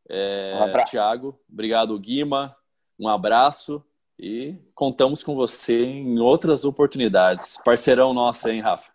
é, 0.10 0.54
um 0.56 0.84
Tiago. 0.86 1.40
Obrigado, 1.52 1.98
Guima. 2.00 2.56
Um 3.00 3.08
abraço 3.08 3.84
e 4.20 4.56
contamos 4.74 5.24
com 5.24 5.36
você 5.36 5.86
em 5.86 6.20
outras 6.20 6.66
oportunidades. 6.66 7.58
Parceirão 7.64 8.14
nosso, 8.14 8.50
hein, 8.50 8.62
Rafa? 8.62 8.92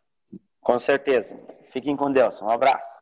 Com 0.61 0.79
certeza. 0.79 1.37
Fiquem 1.65 1.97
com 1.97 2.11
Deus. 2.13 2.41
Um 2.43 2.49
abraço. 2.49 3.00